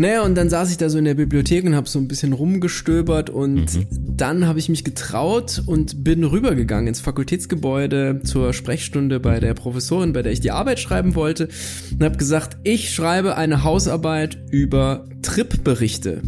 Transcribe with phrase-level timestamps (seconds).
[0.00, 2.32] Naja, und dann saß ich da so in der Bibliothek und habe so ein bisschen
[2.32, 3.86] rumgestöbert und mhm.
[4.16, 10.12] dann habe ich mich getraut und bin rübergegangen ins Fakultätsgebäude zur Sprechstunde bei der Professorin,
[10.12, 11.48] bei der ich die Arbeit schreiben wollte
[11.90, 16.22] und habe gesagt, ich schreibe eine Hausarbeit über Trip-Berichte.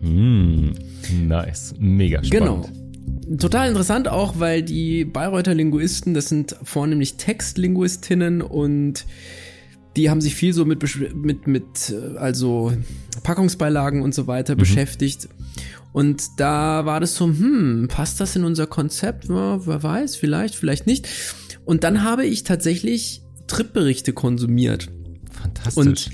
[0.00, 0.70] Mm,
[1.28, 2.64] nice, mega spannend.
[2.66, 2.84] Genau
[3.38, 9.06] total interessant auch, weil die Bayreuther Linguisten, das sind vornehmlich Textlinguistinnen und
[9.96, 10.82] die haben sich viel so mit,
[11.14, 12.72] mit, mit also
[13.22, 14.58] Packungsbeilagen und so weiter mhm.
[14.58, 15.28] beschäftigt.
[15.92, 19.28] Und da war das so, hm, passt das in unser Konzept?
[19.28, 21.08] Ja, wer weiß, vielleicht, vielleicht nicht.
[21.64, 24.90] Und dann habe ich tatsächlich Tripberichte konsumiert.
[25.30, 25.76] Fantastisch.
[25.76, 26.10] Und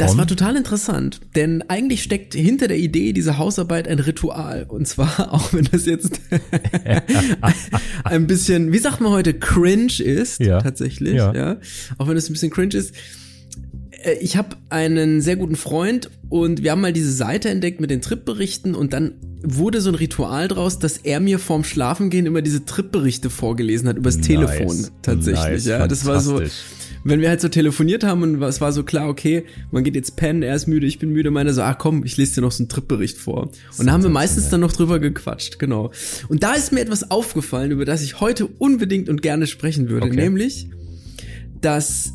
[0.00, 4.64] das war total interessant, denn eigentlich steckt hinter der Idee dieser Hausarbeit ein Ritual.
[4.68, 6.20] Und zwar, auch wenn das jetzt
[8.04, 10.60] ein bisschen, wie sagt man heute, cringe ist, ja.
[10.60, 11.34] tatsächlich, ja.
[11.34, 11.56] ja.
[11.98, 12.94] Auch wenn es ein bisschen cringe ist.
[14.02, 17.90] Äh, ich habe einen sehr guten Freund und wir haben mal diese Seite entdeckt mit
[17.90, 22.42] den Tripberichten und dann wurde so ein Ritual draus, dass er mir vorm Schlafengehen immer
[22.42, 24.26] diese Tripberichte vorgelesen hat übers nice.
[24.26, 25.64] Telefon tatsächlich.
[25.64, 25.66] Nice.
[25.66, 26.40] Ja, das war so
[27.04, 30.16] wenn wir halt so telefoniert haben und es war so klar, okay, man geht jetzt
[30.16, 32.52] pennen, er ist müde, ich bin müde, meine so, ah komm, ich lese dir noch
[32.52, 33.50] so einen Tripbericht vor.
[33.78, 35.90] Und da haben wir meistens dann noch drüber gequatscht, genau.
[36.28, 40.06] Und da ist mir etwas aufgefallen, über das ich heute unbedingt und gerne sprechen würde,
[40.06, 40.16] okay.
[40.16, 40.68] nämlich
[41.60, 42.12] das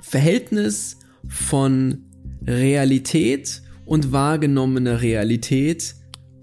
[0.00, 2.04] Verhältnis von
[2.46, 5.94] Realität und wahrgenommener Realität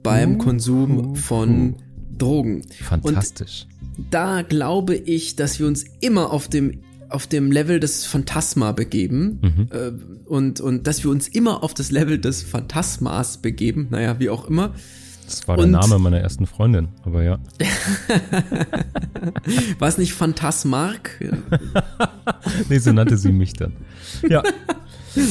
[0.03, 1.75] beim uh, Konsum uh, von uh.
[2.17, 2.61] Drogen.
[2.81, 3.65] Fantastisch.
[3.97, 6.79] Und da glaube ich, dass wir uns immer auf dem
[7.15, 9.67] auf dem Level des Phantasma begeben mhm.
[9.71, 9.91] äh,
[10.25, 14.47] und, und dass wir uns immer auf das Level des Phantasmas begeben, naja, wie auch
[14.47, 14.73] immer.
[15.25, 17.39] Das war der und, Name meiner ersten Freundin, aber ja.
[19.79, 21.19] war es nicht Phantasmark?
[22.69, 23.73] nee, so nannte sie mich dann.
[24.29, 24.43] Ja.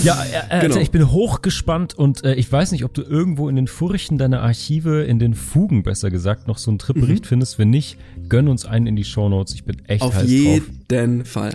[0.03, 0.81] Ja, äh, äh, also genau.
[0.81, 4.41] ich bin hochgespannt und äh, ich weiß nicht, ob du irgendwo in den Furchen deiner
[4.41, 7.29] Archive, in den Fugen besser gesagt, noch so einen Tripbericht mhm.
[7.29, 7.59] findest.
[7.59, 9.55] Wenn nicht, gönn uns einen in die Shownotes.
[9.55, 10.61] Ich bin echt Auf heiß drauf.
[10.61, 11.55] Auf jeden Fall.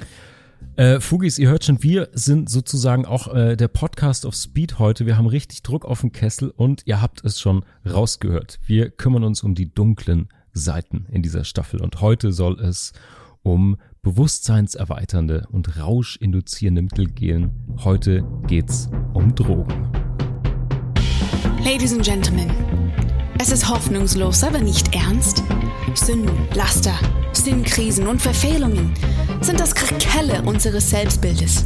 [0.75, 5.05] Äh, Fugis, ihr hört schon, wir sind sozusagen auch äh, der Podcast of Speed heute.
[5.05, 8.59] Wir haben richtig Druck auf den Kessel und ihr habt es schon rausgehört.
[8.65, 12.93] Wir kümmern uns um die dunklen Seiten in dieser Staffel und heute soll es
[13.43, 17.51] um bewusstseinserweiternde und rauschinduzierende Mittel gehen.
[17.83, 19.89] Heute geht's um Drogen.
[21.63, 22.49] Ladies and Gentlemen,
[23.39, 25.43] es ist hoffnungslos, aber nicht ernst.
[25.93, 26.95] Sünden, Laster,
[27.33, 28.93] Sinnkrisen und Verfehlungen
[29.41, 31.65] sind das Krakelle unseres Selbstbildes.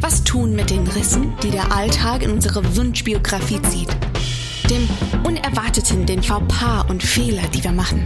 [0.00, 3.88] Was tun mit den Rissen, die der Alltag in unsere Wunschbiografie zieht?
[4.70, 4.88] Dem
[5.24, 8.04] Unerwarteten, den Fauxpas und Fehler, die wir machen?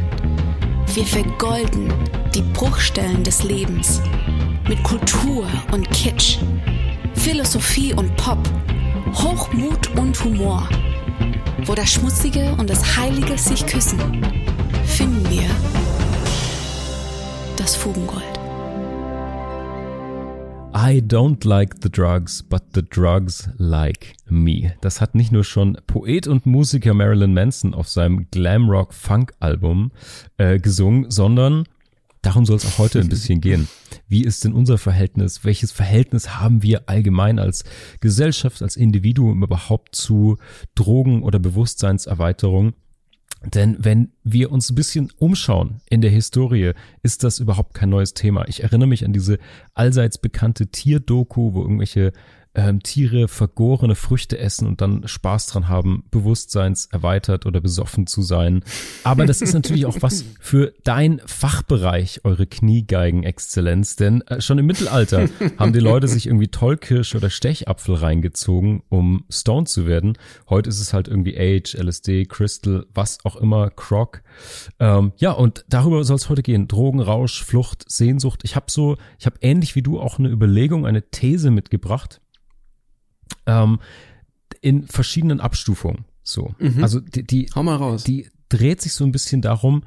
[0.94, 1.92] Wir vergolden
[2.34, 4.00] die Bruchstellen des Lebens
[4.68, 6.38] mit Kultur und Kitsch,
[7.14, 8.38] Philosophie und Pop,
[9.12, 10.68] Hochmut und Humor.
[11.64, 13.98] Wo das Schmutzige und das Heilige sich küssen,
[14.86, 15.48] finden wir
[17.56, 18.37] das Fugengold.
[20.80, 24.74] I don't like the drugs, but the drugs like me.
[24.80, 29.90] Das hat nicht nur schon Poet und Musiker Marilyn Manson auf seinem Glamrock-Funk-Album
[30.36, 31.64] äh, gesungen, sondern
[32.22, 33.66] darum soll es auch heute ein bisschen gehen.
[34.06, 35.44] Wie ist denn unser Verhältnis?
[35.44, 37.64] Welches Verhältnis haben wir allgemein als
[37.98, 40.38] Gesellschaft, als Individuum überhaupt zu
[40.76, 42.74] Drogen oder Bewusstseinserweiterung?
[43.54, 46.72] Denn wenn wir uns ein bisschen umschauen in der Historie,
[47.02, 48.46] ist das überhaupt kein neues Thema.
[48.48, 49.38] Ich erinnere mich an diese
[49.74, 52.12] allseits bekannte Tierdoku, wo irgendwelche
[52.58, 58.20] ähm, Tiere vergorene Früchte essen und dann Spaß dran haben, Bewusstseins erweitert oder besoffen zu
[58.20, 58.64] sein.
[59.04, 64.66] Aber das ist natürlich auch was für dein Fachbereich, eure Kniegeigen-Exzellenz, denn äh, schon im
[64.66, 70.18] Mittelalter haben die Leute sich irgendwie Tollkirsch oder Stechapfel reingezogen, um stoned zu werden.
[70.48, 74.22] Heute ist es halt irgendwie Age, LSD, Crystal, was auch immer, Croc.
[74.80, 76.66] Ähm, ja, und darüber soll es heute gehen.
[76.66, 78.40] Drogen, Rausch, Flucht, Sehnsucht.
[78.42, 82.20] Ich habe so, ich habe ähnlich wie du auch eine Überlegung, eine These mitgebracht
[83.46, 83.80] ähm,
[84.60, 86.04] in verschiedenen Abstufungen.
[86.22, 86.54] So.
[86.58, 86.82] Mhm.
[86.82, 88.04] Also die, die, Hau mal raus.
[88.04, 89.82] die dreht sich so ein bisschen darum,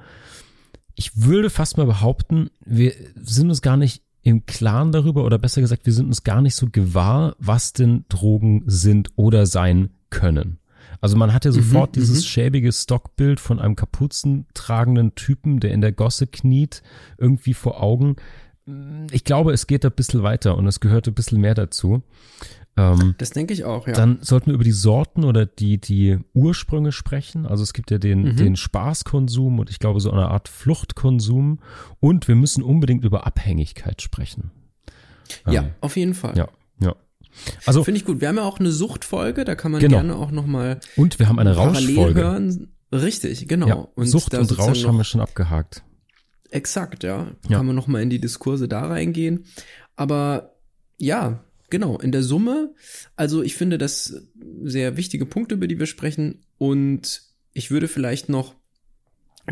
[0.95, 5.61] ich würde fast mal behaupten, wir sind uns gar nicht im Klaren darüber oder besser
[5.61, 10.59] gesagt, wir sind uns gar nicht so gewahr, was denn Drogen sind oder sein können.
[10.99, 12.27] Also man hat ja sofort mhm, dieses mhm.
[12.27, 16.83] schäbige Stockbild von einem kapuzentragenden Typen, der in der Gosse kniet,
[17.17, 18.17] irgendwie vor Augen.
[19.11, 22.03] Ich glaube, es geht da ein bisschen weiter und es gehört ein bisschen mehr dazu.
[22.77, 23.94] Ähm, das denke ich auch, ja.
[23.94, 27.45] Dann sollten wir über die Sorten oder die, die Ursprünge sprechen.
[27.45, 28.35] Also es gibt ja den, mhm.
[28.38, 31.59] den Spaßkonsum und ich glaube so eine Art Fluchtkonsum.
[32.00, 34.51] Und wir müssen unbedingt über Abhängigkeit sprechen.
[35.45, 36.38] Ja, ähm, auf jeden Fall.
[36.38, 36.47] Ja,
[36.79, 36.95] ja.
[37.65, 38.21] Also Finde ich gut.
[38.21, 39.97] Wir haben ja auch eine Suchtfolge, da kann man Genau.
[39.97, 42.21] gerne auch nochmal und wir haben eine Rauschfolge.
[42.21, 42.74] hören.
[42.94, 43.91] Richtig, genau.
[43.95, 45.83] Ja, Sucht da und Rausch haben wir schon abgehakt.
[46.50, 47.27] Exakt, ja.
[47.47, 47.57] Ja.
[47.57, 49.45] Kann man noch mal in die Diskurse da reingehen.
[49.95, 50.56] Aber
[50.97, 52.73] ja, genau, in der Summe,
[53.15, 54.27] also ich finde das
[54.63, 56.45] sehr wichtige Punkte, über die wir sprechen.
[56.59, 57.23] Und
[57.53, 58.53] ich würde vielleicht noch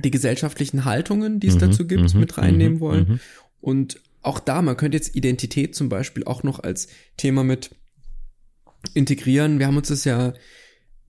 [0.04, 3.08] die gesellschaftlichen Haltungen, die es Mhm, dazu gibt, mhm, mit reinnehmen mhm, wollen.
[3.10, 3.20] mhm.
[3.62, 7.72] Und auch da, man könnte jetzt Identität zum Beispiel auch noch als Thema mit
[8.94, 9.60] integrieren.
[9.60, 10.34] Wir haben uns das ja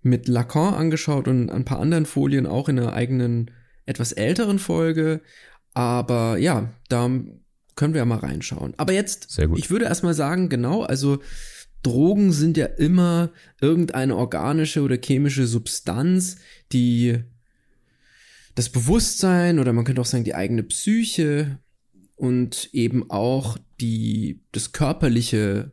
[0.02, 3.50] mit Lacan angeschaut und ein paar anderen Folien auch in einer eigenen,
[3.84, 5.20] etwas älteren Folge.
[5.74, 7.10] Aber ja, da
[7.76, 8.74] können wir ja mal reinschauen.
[8.76, 9.58] Aber jetzt, Sehr gut.
[9.58, 11.20] ich würde erstmal sagen, genau, also
[11.82, 13.30] Drogen sind ja immer
[13.60, 16.36] irgendeine organische oder chemische Substanz,
[16.72, 17.18] die
[18.54, 21.58] das Bewusstsein oder man könnte auch sagen die eigene Psyche
[22.16, 25.72] und eben auch die das körperliche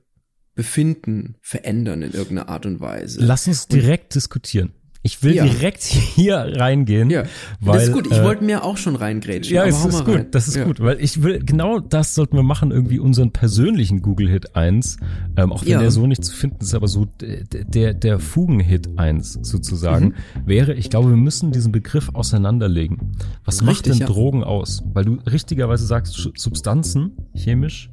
[0.55, 3.19] Befinden verändern in irgendeiner Art und Weise.
[3.21, 4.71] Lass uns direkt diskutieren.
[5.07, 5.45] Ich will Ja.
[5.45, 7.09] direkt hier reingehen.
[7.09, 7.24] ja,
[7.62, 8.07] weil, das ist gut.
[8.07, 9.56] Ich äh, wollte mir auch schon reingrätschen.
[9.56, 10.27] Ja, hau ist gut, rein.
[10.31, 10.65] das ist ja.
[10.65, 14.98] gut, weil ich will, genau das sollten wir machen, irgendwie unseren persönlichen Google-Hit 1,
[15.38, 15.80] ähm, auch wenn Ja.
[15.80, 20.13] der so nicht zu finden ist, aber so der, der Fugen-Hit 1 sozusagen, Mhm.
[20.45, 23.13] wäre, ich glaube, wir müssen diesen Begriff auseinanderlegen.
[23.45, 24.07] Was macht Richtig, denn ja.
[24.07, 24.83] Drogen aus?
[24.94, 27.89] Weil du richtigerweise sagst, Substanzen, chemisch,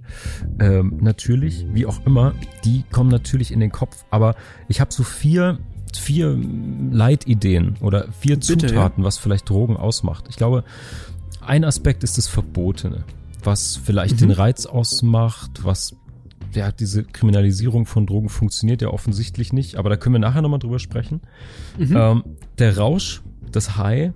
[0.59, 2.35] ähm, natürlich, wie auch immer,
[2.65, 4.35] die kommen natürlich in den Kopf, aber
[4.69, 5.59] ich habe so vier
[5.97, 6.39] vier
[6.91, 10.27] Leitideen oder vier Bitte, Zutaten, was vielleicht Drogen ausmacht.
[10.29, 10.65] Ich glaube,
[11.41, 13.05] ein Aspekt ist das Verbotene,
[13.43, 14.19] was vielleicht Mhm.
[14.19, 15.97] den Reiz ausmacht, was
[16.55, 20.61] ja, diese Kriminalisierung von Drogen funktioniert ja offensichtlich nicht, aber da können wir nachher nochmal
[20.61, 21.21] drüber sprechen.
[21.79, 21.97] Mhm.
[21.97, 22.25] Ähm,
[22.59, 24.13] der Rausch, das High,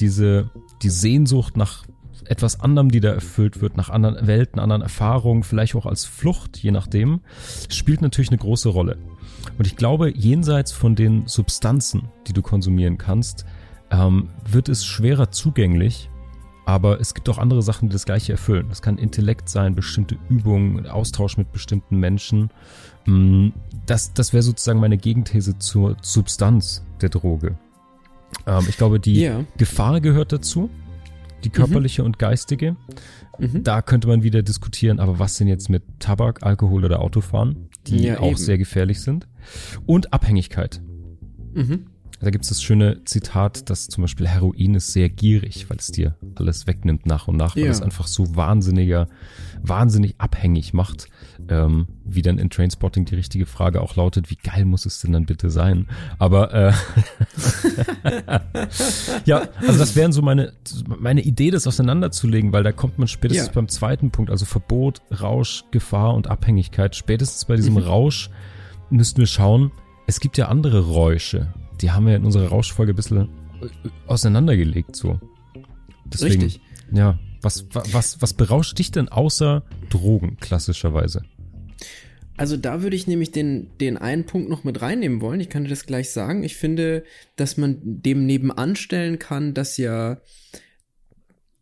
[0.00, 0.50] diese,
[0.82, 1.84] die Sehnsucht nach
[2.26, 6.56] etwas anderem, die da erfüllt wird, nach anderen Welten, anderen Erfahrungen, vielleicht auch als Flucht,
[6.58, 7.20] je nachdem,
[7.68, 8.96] spielt natürlich eine große Rolle.
[9.58, 13.44] Und ich glaube, jenseits von den Substanzen, die du konsumieren kannst,
[13.90, 16.08] ähm, wird es schwerer zugänglich.
[16.66, 18.66] Aber es gibt auch andere Sachen, die das Gleiche erfüllen.
[18.70, 22.48] Das kann Intellekt sein, bestimmte Übungen, Austausch mit bestimmten Menschen.
[23.04, 23.48] Mm,
[23.84, 27.58] Das, das wäre sozusagen meine Gegenthese zur Substanz der Droge.
[28.46, 29.44] Ähm, ich glaube, die Ja.
[29.58, 30.70] Gefahr gehört dazu,
[31.44, 32.76] die körperliche und geistige.
[33.38, 33.62] Mhm.
[33.64, 38.04] Da könnte man wieder diskutieren, aber was denn jetzt mit Tabak, Alkohol oder Autofahren, die
[38.04, 38.36] Ja, auch eben.
[38.36, 39.28] sehr gefährlich sind.
[39.86, 40.80] Und Abhängigkeit.
[41.54, 41.86] Mhm.
[42.20, 45.88] Da gibt es das schöne Zitat, dass zum Beispiel Heroin ist sehr gierig, weil es
[45.88, 47.70] dir alles wegnimmt nach und nach, weil Ja.
[47.70, 49.08] es einfach so wahnsinniger,
[49.66, 51.08] wahnsinnig abhängig macht.
[51.48, 55.12] Ähm, wie dann in Trainspotting die richtige Frage auch lautet, wie geil muss es denn
[55.12, 55.88] dann bitte sein?
[56.18, 56.72] Aber äh,
[59.24, 60.52] ja, also das wären so meine,
[60.86, 63.52] meine Idee, das auseinanderzulegen, weil da kommt man spätestens Ja.
[63.52, 66.94] beim zweiten Punkt, also Verbot, Rausch, Gefahr und Abhängigkeit.
[66.96, 67.80] Spätestens bei diesem Mhm.
[67.80, 68.30] Rausch
[68.90, 69.72] müssten wir schauen,
[70.06, 71.52] es gibt ja andere Räusche.
[71.80, 73.18] Die haben wir in unserer Rauschfolge ein bisschen
[73.62, 73.68] äh,
[74.06, 75.18] auseinandergelegt, so.
[76.04, 76.60] Deswegen, Richtig.
[76.92, 81.22] Ja, was, wa- was, was berauscht dich denn außer Drogen, klassischerweise?
[82.36, 85.38] Also da würde ich nämlich den, den einen Punkt noch mit reinnehmen wollen.
[85.40, 86.42] Ich kann dir das gleich sagen.
[86.42, 87.04] Ich finde,
[87.36, 90.18] dass man dem nebenan stellen kann, dass ja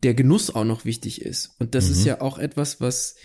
[0.03, 1.51] der Genuss auch noch wichtig ist.
[1.59, 1.93] Und das Mhm.
[1.93, 3.17] ist ja auch etwas, was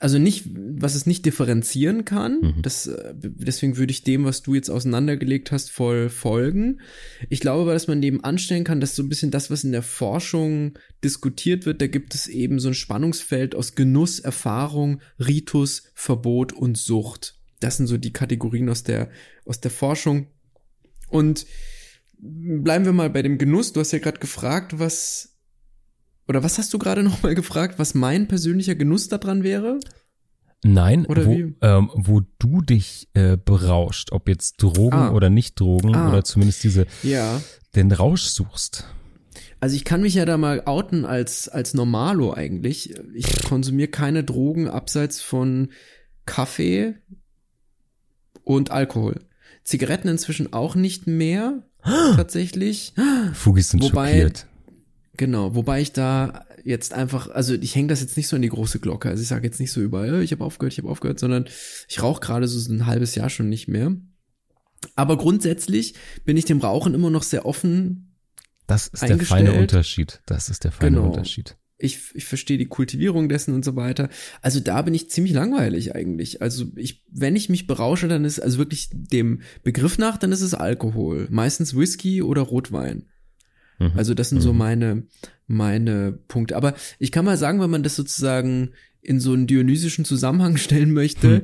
[0.00, 2.40] also nicht, was es nicht differenzieren kann.
[2.40, 2.62] Mhm.
[2.62, 6.80] Das, äh, deswegen würde ich dem, was du jetzt auseinandergelegt hast, voll folgen.
[7.28, 9.72] Ich glaube aber, dass man nebenan stellen kann, dass so ein bisschen das, was in
[9.72, 15.82] der Forschung diskutiert wird, da gibt es eben so ein Spannungsfeld aus Genuss, Erfahrung, Ritus,
[15.94, 17.38] Verbot und Sucht.
[17.60, 19.10] Das sind so die Kategorien aus der,
[19.44, 20.28] aus der Forschung.
[21.08, 21.44] Und
[22.18, 23.74] bleiben wir mal bei dem Genuss.
[23.74, 25.29] Du hast ja gerade gefragt, was
[26.30, 29.78] oder was hast du gerade noch mal gefragt, was mein persönlicher Genuss daran wäre?
[30.62, 31.32] Nein, Oder wo,
[31.62, 35.12] ähm, wo du dich äh, berauscht, ob jetzt Drogen Ah.
[35.12, 36.08] oder nicht Drogen Ah.
[36.10, 37.40] oder zumindest diese, Ja.
[37.74, 38.84] den Rausch suchst.
[39.58, 42.94] Also ich kann mich ja da mal outen als, als Normalo eigentlich.
[43.14, 45.70] Ich konsumiere keine Drogen abseits von
[46.26, 46.94] Kaffee
[48.44, 49.20] und Alkohol.
[49.64, 51.62] Zigaretten inzwischen auch nicht mehr,
[52.16, 52.92] tatsächlich.
[53.32, 54.46] Fugis sind Wobei- schockiert.
[55.20, 58.48] Genau, wobei ich da jetzt einfach, also ich hänge das jetzt nicht so in die
[58.48, 59.10] große Glocke.
[59.10, 61.44] Also ich sage jetzt nicht so überall, "Äh, ich habe aufgehört, ich habe aufgehört, sondern
[61.88, 63.94] ich rauche gerade so ein halbes Jahr schon nicht mehr.
[64.96, 65.92] Aber grundsätzlich
[66.24, 68.16] bin ich dem Rauchen immer noch sehr offen.
[68.66, 69.52] Das ist der feine.
[69.60, 70.22] Unterschied.
[70.24, 71.08] Das ist der feine Genau.
[71.10, 71.58] Unterschied.
[71.76, 74.08] Ich, ich verstehe die Kultivierung dessen und so weiter.
[74.40, 76.40] Also da bin ich ziemlich langweilig eigentlich.
[76.40, 80.40] Also ich, wenn ich mich berausche, dann ist also wirklich dem Begriff nach, dann ist
[80.40, 81.28] es Alkohol.
[81.30, 83.04] Meistens Whisky oder Rotwein.
[83.80, 83.92] Mhm.
[83.96, 84.58] Also das sind so Mhm.
[84.58, 85.02] meine,
[85.48, 86.56] meine Punkte.
[86.56, 88.70] Aber ich kann mal sagen, wenn man das sozusagen
[89.02, 91.42] in so einen dionysischen Zusammenhang stellen möchte, Hm.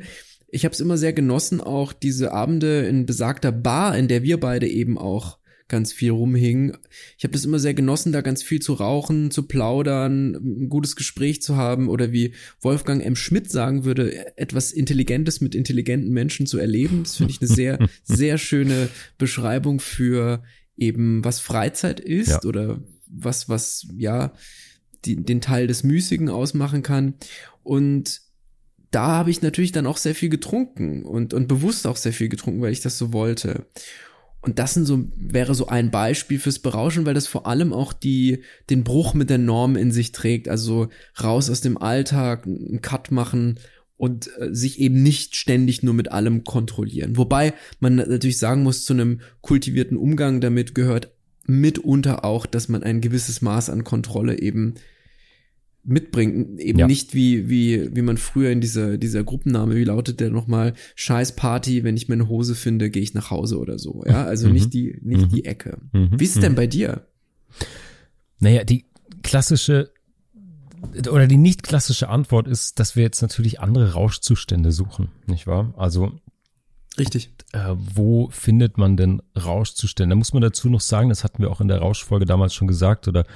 [0.49, 4.39] ich habe es immer sehr genossen, auch diese Abende in besagter Bar, in der wir
[4.39, 5.39] beide eben auch
[5.69, 6.77] ganz viel rumhingen.
[7.19, 10.95] Ich habe das immer sehr genossen, da ganz viel zu rauchen, zu plaudern, ein gutes
[10.95, 13.17] Gespräch zu haben oder wie Wolfgang M.
[13.17, 17.03] Schmidt sagen würde, etwas Intelligentes mit intelligenten Menschen zu erleben.
[17.03, 18.89] Das finde ich eine sehr, sehr schöne
[19.19, 20.45] Beschreibung für
[20.77, 22.43] eben, was Freizeit ist ja.
[22.45, 24.33] oder was, was, ja,
[25.05, 27.15] die, den Teil des Müßigen ausmachen kann.
[27.63, 28.21] Und
[28.91, 32.29] da habe ich natürlich dann auch sehr viel getrunken und, und bewusst auch sehr viel
[32.29, 33.67] getrunken, weil ich das so wollte.
[34.41, 37.93] Und das sind so, wäre so ein Beispiel fürs Berauschen, weil das vor allem auch
[37.93, 40.49] die, den Bruch mit der Norm in sich trägt.
[40.49, 40.89] Also
[41.21, 43.59] raus aus dem Alltag, einen Cut machen
[43.97, 47.17] und äh, sich eben nicht ständig nur mit allem kontrollieren.
[47.17, 51.13] Wobei man natürlich sagen muss, zu einem kultivierten Umgang damit gehört
[51.47, 54.75] mitunter auch, dass man ein gewisses Maß an Kontrolle eben
[55.87, 56.61] mitbringt.
[56.61, 56.87] Eben ja.
[56.87, 60.75] nicht wie, wie, wie man früher in dieser, dieser Gruppenname, wie lautet der nochmal?
[60.97, 64.03] Scheiß Party, wenn ich meine Hose finde, gehe ich nach Hause oder so.
[64.07, 64.55] Ja, also mhm.
[64.55, 65.35] nicht die, nicht mhm.
[65.35, 65.79] die Ecke.
[65.93, 66.11] Mhm.
[66.19, 66.57] Wie ist es denn mhm.
[66.57, 67.07] bei dir?
[68.41, 68.87] Naja, die
[69.23, 69.91] klassische
[71.11, 75.75] oder die nicht klassische Antwort ist, dass wir jetzt natürlich andere Rauschzustände suchen, nicht wahr?
[75.77, 76.13] Also
[76.99, 77.31] Richtig.
[77.53, 80.15] Äh, wo findet man denn Rauschzustände?
[80.15, 82.69] Da muss man dazu noch sagen, das hatten wir auch in der Rauschfolge damals schon
[82.69, 83.27] gesagt, oder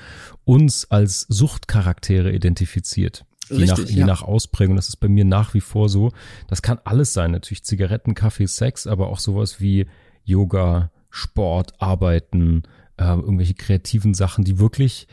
[0.44, 3.24] uns als Suchtcharaktere identifiziert.
[3.50, 4.06] Je, Richtig, nach, je ja.
[4.06, 4.76] nach Ausprägung.
[4.76, 6.12] Das ist bei mir nach wie vor so.
[6.48, 7.32] Das kann alles sein.
[7.32, 9.86] Natürlich Zigaretten, Kaffee, Sex, aber auch sowas wie
[10.24, 12.62] Yoga, Sport, Arbeiten,
[12.96, 15.08] äh, irgendwelche kreativen Sachen, die wirklich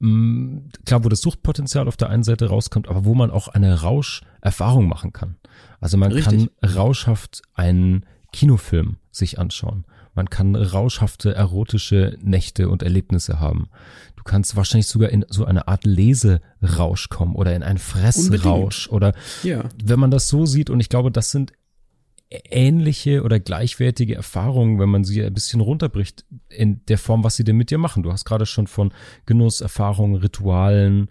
[0.00, 4.88] klar, wo das Suchtpotenzial auf der einen Seite rauskommt, aber wo man auch eine Rauscherfahrung
[4.88, 5.36] machen kann.
[5.80, 6.48] Also man Richtig.
[6.62, 9.84] kann rauschhaft einen Kinofilm sich anschauen.
[10.14, 13.68] Man kann rauschhafte erotische Nächte und Erlebnisse haben.
[14.16, 18.92] Du kannst wahrscheinlich sogar in so eine Art Leserausch kommen oder in einen Fressrausch Unbedingt.
[18.92, 19.12] oder
[19.42, 19.64] ja.
[19.82, 21.52] wenn man das so sieht und ich glaube, das sind
[22.30, 27.44] ähnliche oder gleichwertige Erfahrungen, wenn man sie ein bisschen runterbricht in der Form, was sie
[27.44, 28.02] denn mit dir machen.
[28.02, 28.92] Du hast gerade schon von
[29.26, 31.10] Genusserfahrungen, Ritualen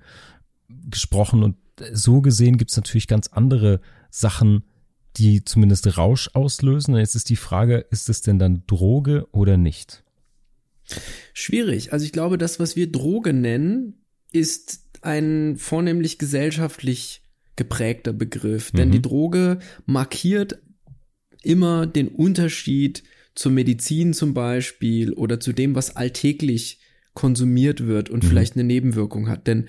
[0.69, 1.55] gesprochen und
[1.91, 4.63] so gesehen gibt es natürlich ganz andere Sachen,
[5.17, 6.93] die zumindest Rausch auslösen.
[6.93, 10.03] Und jetzt ist die Frage, ist es denn dann Droge oder nicht?
[11.33, 11.93] Schwierig.
[11.93, 17.21] Also ich glaube, das, was wir Droge nennen, ist ein vornehmlich gesellschaftlich
[17.55, 18.73] geprägter Begriff.
[18.73, 18.77] Mhm.
[18.77, 20.59] Denn die Droge markiert
[21.43, 23.03] immer den Unterschied
[23.35, 26.79] zur Medizin zum Beispiel oder zu dem, was alltäglich
[27.13, 28.27] konsumiert wird und mhm.
[28.27, 29.47] vielleicht eine Nebenwirkung hat.
[29.47, 29.67] Denn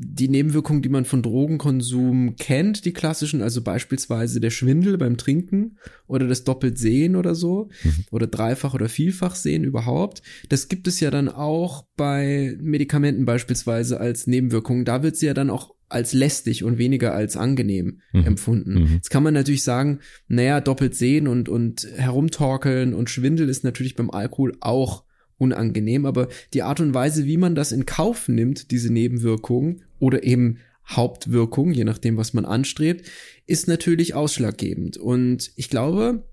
[0.00, 5.76] die Nebenwirkungen, die man von Drogenkonsum kennt, die klassischen, also beispielsweise der Schwindel beim Trinken
[6.06, 8.04] oder das Doppeltsehen oder so mhm.
[8.12, 13.98] oder dreifach oder vielfach sehen überhaupt, das gibt es ja dann auch bei Medikamenten beispielsweise
[13.98, 14.84] als Nebenwirkungen.
[14.84, 18.24] Da wird sie ja dann auch als lästig und weniger als angenehm mhm.
[18.24, 18.74] empfunden.
[18.74, 18.92] Mhm.
[18.94, 23.96] Jetzt kann man natürlich sagen, naja, doppelt sehen und, und herumtorkeln und Schwindel ist natürlich
[23.96, 25.04] beim Alkohol auch
[25.38, 30.24] unangenehm, aber die Art und Weise, wie man das in Kauf nimmt, diese Nebenwirkungen oder
[30.24, 33.06] eben Hauptwirkung, je nachdem, was man anstrebt,
[33.46, 34.96] ist natürlich ausschlaggebend.
[34.96, 36.24] Und ich glaube,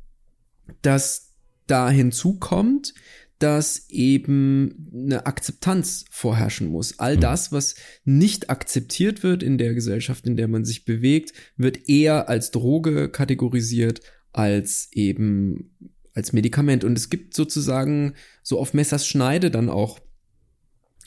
[0.82, 1.34] dass
[1.68, 2.94] da hinzukommt,
[3.40, 7.00] dass eben eine Akzeptanz vorherrschen muss.
[7.00, 7.22] All hm.
[7.22, 12.30] das, was nicht akzeptiert wird in der Gesellschaft, in der man sich bewegt, wird eher
[12.30, 15.72] als Droge kategorisiert als eben
[16.16, 16.84] als Medikament.
[16.84, 20.00] Und es gibt sozusagen so auf Messers Schneide dann auch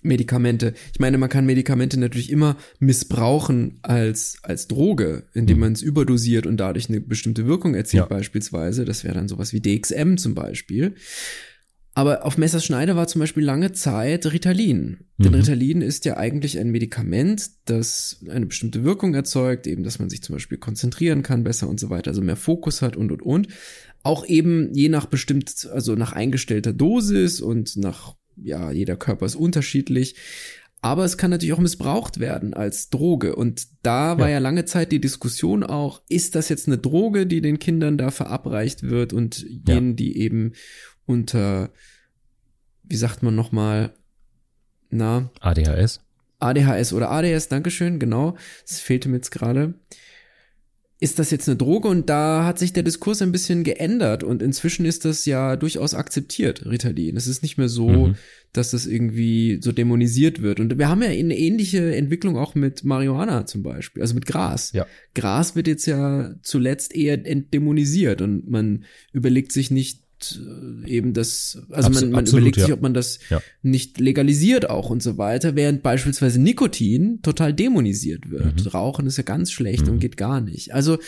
[0.03, 0.75] Medikamente.
[0.93, 5.61] Ich meine, man kann Medikamente natürlich immer missbrauchen als, als Droge, indem mhm.
[5.61, 8.07] man es überdosiert und dadurch eine bestimmte Wirkung erzielt, ja.
[8.07, 8.85] beispielsweise.
[8.85, 10.95] Das wäre dann sowas wie DXM zum Beispiel.
[11.99, 14.99] Aber auf Messers Schneider war zum Beispiel lange Zeit Ritalin.
[15.17, 15.25] Mhm.
[15.25, 20.09] Denn Ritalin ist ja eigentlich ein Medikament, das eine bestimmte Wirkung erzeugt, eben, dass man
[20.09, 23.23] sich zum Beispiel konzentrieren kann besser und so weiter, also mehr Fokus hat und und
[23.23, 23.49] und.
[24.03, 29.35] Auch eben je nach bestimmt, also nach eingestellter Dosis und nach, ja, jeder Körper ist
[29.35, 30.17] unterschiedlich.
[30.81, 33.35] Aber es kann natürlich auch missbraucht werden als Droge.
[33.35, 34.35] Und da war ja.
[34.35, 38.11] ja lange Zeit die Diskussion auch, ist das jetzt eine Droge, die den Kindern da
[38.11, 39.95] verabreicht wird und jenen, ja.
[39.95, 40.53] die eben
[41.05, 41.71] unter,
[42.85, 43.93] wie sagt man nochmal,
[44.91, 45.31] na?
[45.41, 46.01] ADHS?
[46.39, 48.37] ADHS oder ADS, Dankeschön, genau.
[48.67, 49.75] Das fehlte mir jetzt gerade.
[51.01, 51.87] Ist das jetzt eine Droge?
[51.89, 55.95] Und da hat sich der Diskurs ein bisschen geändert und inzwischen ist das ja durchaus
[55.95, 57.17] akzeptiert, Ritalin.
[57.17, 58.15] Es ist nicht mehr so, mhm.
[58.53, 60.59] dass das irgendwie so dämonisiert wird.
[60.59, 64.73] Und wir haben ja eine ähnliche Entwicklung auch mit Marihuana zum Beispiel, also mit Gras.
[64.73, 64.87] Ja.
[65.15, 70.08] Gras wird jetzt ja zuletzt eher entdämonisiert und man überlegt sich nicht,
[70.87, 72.65] eben das, also Abs man, man absolut, überlegt ja.
[72.65, 73.43] sich, ob man das ja.
[73.63, 78.65] nicht legalisiert auch und so weiter, während beispielsweise Nikotin total dämonisiert wird.
[78.65, 78.71] Mhm.
[78.71, 79.95] Rauchen ist ja ganz schlecht mhm.
[79.95, 80.75] und geht gar nicht.
[80.75, 80.99] Also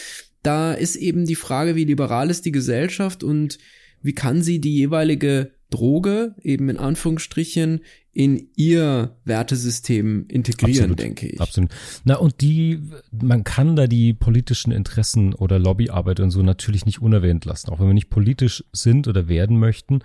[0.42, 3.58] da ist eben die Frage, wie liberal ist die Gesellschaft und
[4.02, 7.80] wie kann sie die jeweilige Droge eben in Anführungsstrichen
[8.12, 11.40] in ihr Wertesystem integrieren, Absolut, denke ich.
[11.40, 11.70] Absolut.
[12.04, 17.00] Na, und die, man kann da die politischen Interessen oder Lobbyarbeit und so natürlich nicht
[17.00, 20.00] unerwähnt lassen, auch wenn wir nicht politisch sind oder werden möchten.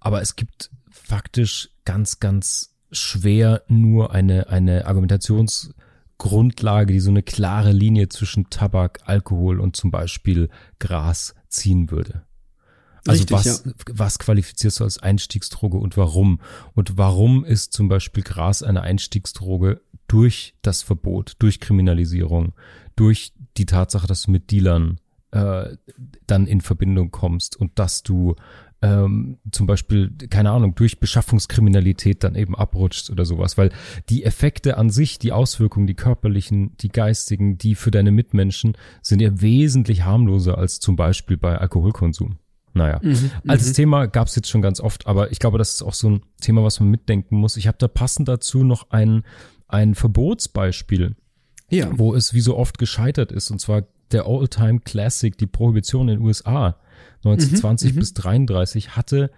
[0.00, 7.72] Aber es gibt faktisch ganz, ganz schwer nur eine, eine Argumentationsgrundlage, die so eine klare
[7.72, 12.26] Linie zwischen Tabak, Alkohol und zum Beispiel Gras ziehen würde.
[13.08, 13.72] Also Richtig, was, ja.
[13.92, 16.40] was qualifizierst du als Einstiegsdroge und warum?
[16.74, 22.52] Und warum ist zum Beispiel Gras eine Einstiegsdroge durch das Verbot, durch Kriminalisierung,
[22.94, 25.00] durch die Tatsache, dass du mit Dealern
[25.32, 25.76] äh,
[26.26, 28.36] dann in Verbindung kommst und dass du
[28.82, 33.70] ähm, zum Beispiel, keine Ahnung, durch Beschaffungskriminalität dann eben abrutschst oder sowas, weil
[34.10, 39.20] die Effekte an sich, die Auswirkungen, die körperlichen, die geistigen, die für deine Mitmenschen sind
[39.20, 42.38] ja wesentlich harmloser als zum Beispiel bei Alkoholkonsum.
[42.76, 45.82] Naja, Mhm, als Thema gab es jetzt schon ganz oft, aber ich glaube, das ist
[45.82, 47.56] auch so ein Thema, was man mitdenken muss.
[47.56, 49.22] Ich habe da passend dazu noch ein,
[49.68, 51.16] ein Verbotsbeispiel,
[51.70, 51.88] Ja.
[51.96, 56.18] wo es wie so oft gescheitert ist, und zwar der All-Time Classic, die Prohibition in
[56.18, 56.76] den USA
[57.24, 59.30] 1920 bis 33 hatte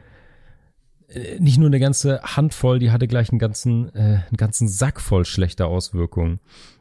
[1.38, 5.24] nicht nur eine ganze Handvoll, die hatte gleich einen ganzen, äh, einen ganzen Sack voll
[5.24, 6.38] schlechter Auswirkungen,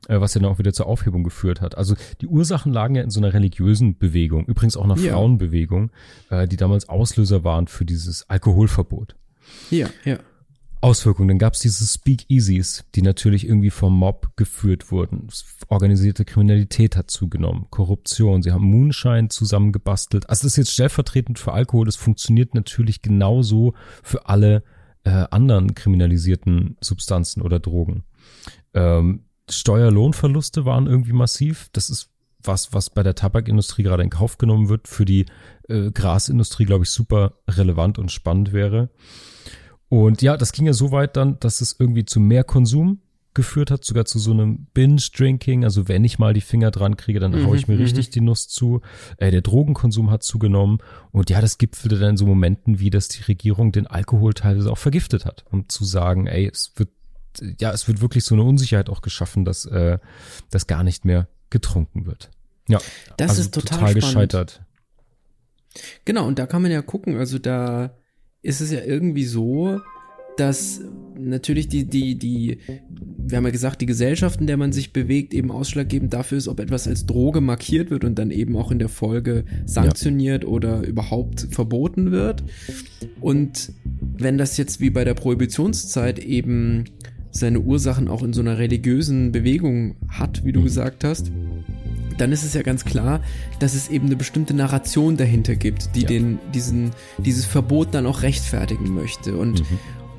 [0.09, 1.77] äh, was ja dann auch wieder zur Aufhebung geführt hat.
[1.77, 5.13] Also die Ursachen lagen ja in so einer religiösen Bewegung, übrigens auch einer Ja.
[5.13, 5.91] Frauenbewegung,
[6.29, 9.15] äh, die damals Auslöser waren für dieses Alkoholverbot.
[9.69, 10.17] Ja, ja.
[10.81, 11.27] Auswirkungen.
[11.27, 15.27] Dann gab es diese Speakeasies, die natürlich irgendwie vom Mob geführt wurden.
[15.67, 18.43] Organisierte Kriminalität hat zugenommen, Korruption.
[18.43, 20.29] Sie haben Moonshine zusammengebastelt.
[20.29, 21.85] Also das ist jetzt stellvertretend für Alkohol.
[21.85, 24.63] Das funktioniert natürlich genauso für alle
[25.03, 28.03] äh, anderen kriminalisierten Substanzen oder Drogen.
[28.73, 31.69] Ähm, Steuerlohnverluste waren irgendwie massiv.
[31.71, 32.11] Das ist
[32.43, 34.87] was, was bei der Tabakindustrie gerade in Kauf genommen wird.
[34.87, 35.25] Für die
[35.69, 38.89] äh, Grasindustrie, glaube ich, super relevant und spannend wäre.
[39.89, 43.01] Und ja, das ging ja so weit dann, dass es irgendwie zu mehr Konsum
[43.33, 45.63] geführt hat, sogar zu so einem Binge-Drinking.
[45.63, 48.19] Also wenn ich mal die Finger dran kriege, dann hau ich mir Mhm, richtig die
[48.21, 48.81] Nuss zu.
[49.17, 50.79] Äh, der Drogenkonsum hat zugenommen.
[51.11, 54.71] Und ja, das gipfelte dann in so Momenten, wie dass die Regierung den Alkohol teilweise
[54.71, 56.89] auch vergiftet hat, um zu sagen, ey, es wird,
[57.61, 59.99] ja, es wird wirklich so eine Unsicherheit auch geschaffen, dass äh,
[60.49, 62.31] das gar nicht mehr getrunken wird.
[62.67, 62.79] Ja,
[63.17, 63.95] Das also ist total spannend.
[63.95, 64.61] gescheitert.
[66.05, 67.91] Genau, und da kann man ja gucken, also da
[68.47, 69.81] ist es ja irgendwie so,
[70.37, 70.81] dass
[71.19, 72.59] natürlich die, die, die,
[73.17, 76.47] wir haben ja gesagt, die Gesellschaft, in der man sich bewegt, eben ausschlaggebend dafür ist,
[76.47, 80.87] ob etwas als Droge markiert wird und dann eben auch in der Folge sanktioniert oder
[80.87, 82.45] überhaupt verboten wird.
[83.19, 83.73] Und
[84.17, 86.85] wenn das jetzt wie bei der Prohibitionszeit eben
[87.31, 91.33] seine Ursachen auch in so einer religiösen Bewegung hat, wie du gesagt hast,
[92.17, 93.21] dann ist es ja ganz klar,
[93.59, 96.07] dass es eben eine bestimmte Narration dahinter gibt, die Ja.
[96.07, 99.37] den, diesen, dieses Verbot dann auch rechtfertigen möchte.
[99.37, 99.63] Und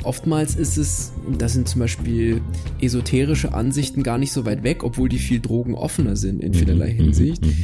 [0.04, 2.40] oftmals ist es, das sind zum Beispiel
[2.80, 6.96] esoterische Ansichten gar nicht so weit weg, obwohl die viel drogenoffener sind in vielerlei Mhm,
[6.96, 7.44] Hinsicht.
[7.44, 7.54] mhm,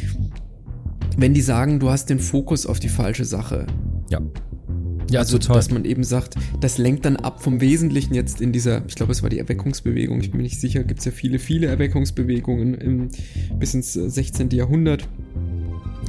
[1.16, 3.66] Wenn die sagen, du hast den Fokus auf die falsche Sache.
[4.10, 4.20] Ja.
[5.10, 5.56] Ja, also, total.
[5.56, 9.12] dass man eben sagt, das lenkt dann ab vom Wesentlichen jetzt in dieser, ich glaube,
[9.12, 13.08] es war die Erweckungsbewegung, ich bin nicht sicher, gibt es ja viele, viele Erweckungsbewegungen im,
[13.58, 14.50] bis ins äh, 16.
[14.50, 15.08] Jahrhundert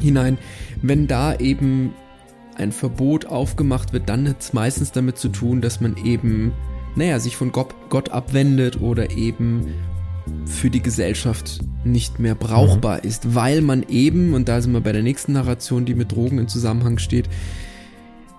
[0.02, 0.38] hinein.
[0.82, 1.94] Wenn da eben
[2.56, 6.54] ein Verbot aufgemacht wird, dann hat es meistens damit zu tun, dass man eben,
[6.96, 9.74] naja, sich von Gott, Gott abwendet oder eben
[10.46, 14.92] für die Gesellschaft nicht mehr brauchbar ist, weil man eben, und da sind wir bei
[14.92, 17.30] der nächsten Narration, die mit Drogen in Zusammenhang steht,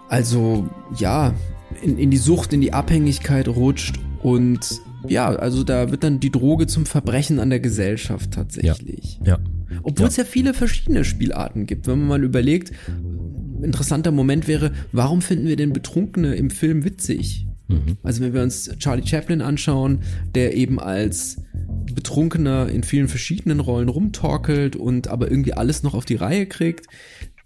[0.08, 1.34] also ja,
[1.82, 6.32] in, in die Sucht, in die Abhängigkeit rutscht und ja, also da wird dann die
[6.32, 9.20] Droge zum Verbrechen an der Gesellschaft tatsächlich.
[9.24, 9.38] ja.
[9.82, 10.08] Obwohl Ja.
[10.08, 11.86] es ja viele verschiedene Spielarten gibt.
[11.86, 12.72] Wenn man mal überlegt,
[13.62, 17.46] interessanter Moment wäre, warum finden wir denn Betrunkene im Film witzig?
[17.68, 17.96] Mhm.
[18.04, 20.00] Also wenn wir uns Charlie Chaplin anschauen,
[20.34, 21.42] der eben als
[21.92, 26.86] Betrunkener in vielen verschiedenen Rollen rumtorkelt und aber irgendwie alles noch auf die Reihe kriegt,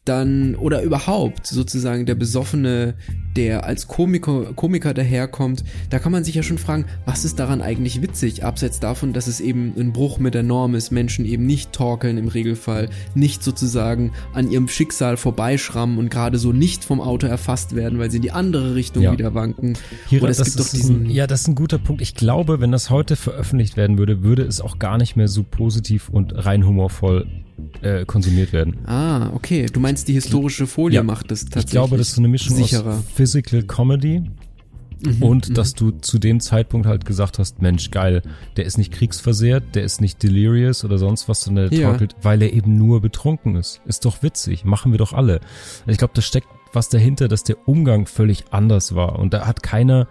[0.05, 2.95] dann oder überhaupt sozusagen der Besoffene,
[3.37, 7.61] der als Komiker, Komiker daherkommt, da kann man sich ja schon fragen, was ist daran
[7.61, 11.45] eigentlich witzig, abseits davon, dass es eben ein Bruch mit der Norm ist, Menschen eben
[11.45, 17.01] nicht torkeln im Regelfall, nicht sozusagen an ihrem Schicksal vorbeischrammen und gerade so nicht vom
[17.01, 19.13] Auto erfasst werden, weil sie in die andere Richtung Ja.
[19.13, 19.75] wieder wanken.
[20.09, 22.01] Hier, Oder es das gibt doch diesen, ein, ja, das ist ein guter Punkt.
[22.03, 25.43] Ich glaube, wenn das heute veröffentlicht werden würde, würde es auch gar nicht mehr so
[25.43, 27.27] positiv und rein humorvoll
[27.83, 28.79] äh, konsumiert werden.
[28.87, 29.67] Ah, okay.
[29.73, 31.03] Du meinst, die historische Folie Ja.
[31.03, 32.99] macht das tatsächlich Ich glaube, das ist so eine Mischung sicherer.
[32.99, 34.23] aus Physical Comedy
[35.03, 38.21] Mhm, und dass du zu dem Zeitpunkt halt gesagt hast, Mensch, geil,
[38.59, 41.89] der ist nicht kriegsversehrt, der ist nicht delirious oder sonst was, sondern der ja.
[41.89, 43.81] torkelt, weil er eben nur betrunken ist.
[43.87, 45.41] Ist doch witzig, machen wir doch alle.
[45.87, 49.19] Ich glaube, da steckt was dahinter, dass der Umgang völlig anders war.
[49.19, 50.07] Und da hat keiner,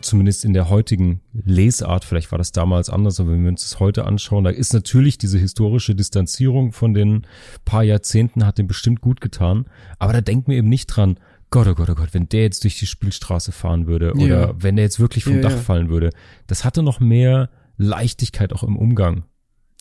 [0.00, 3.80] zumindest in der heutigen Lesart, vielleicht war das damals anders, aber wenn wir uns das
[3.80, 7.26] heute anschauen, da ist natürlich diese historische Distanzierung von den
[7.64, 9.66] paar Jahrzehnten, hat dem bestimmt gut getan.
[9.98, 11.18] Aber da denken wir eben nicht dran,
[11.50, 14.54] Gott, oh Gott, oh Gott, wenn der jetzt durch die Spielstraße fahren würde oder ja.
[14.56, 15.58] wenn der jetzt wirklich vom ja, Dach ja.
[15.58, 16.10] fallen würde,
[16.46, 19.24] das hatte noch mehr Leichtigkeit auch im Umgang.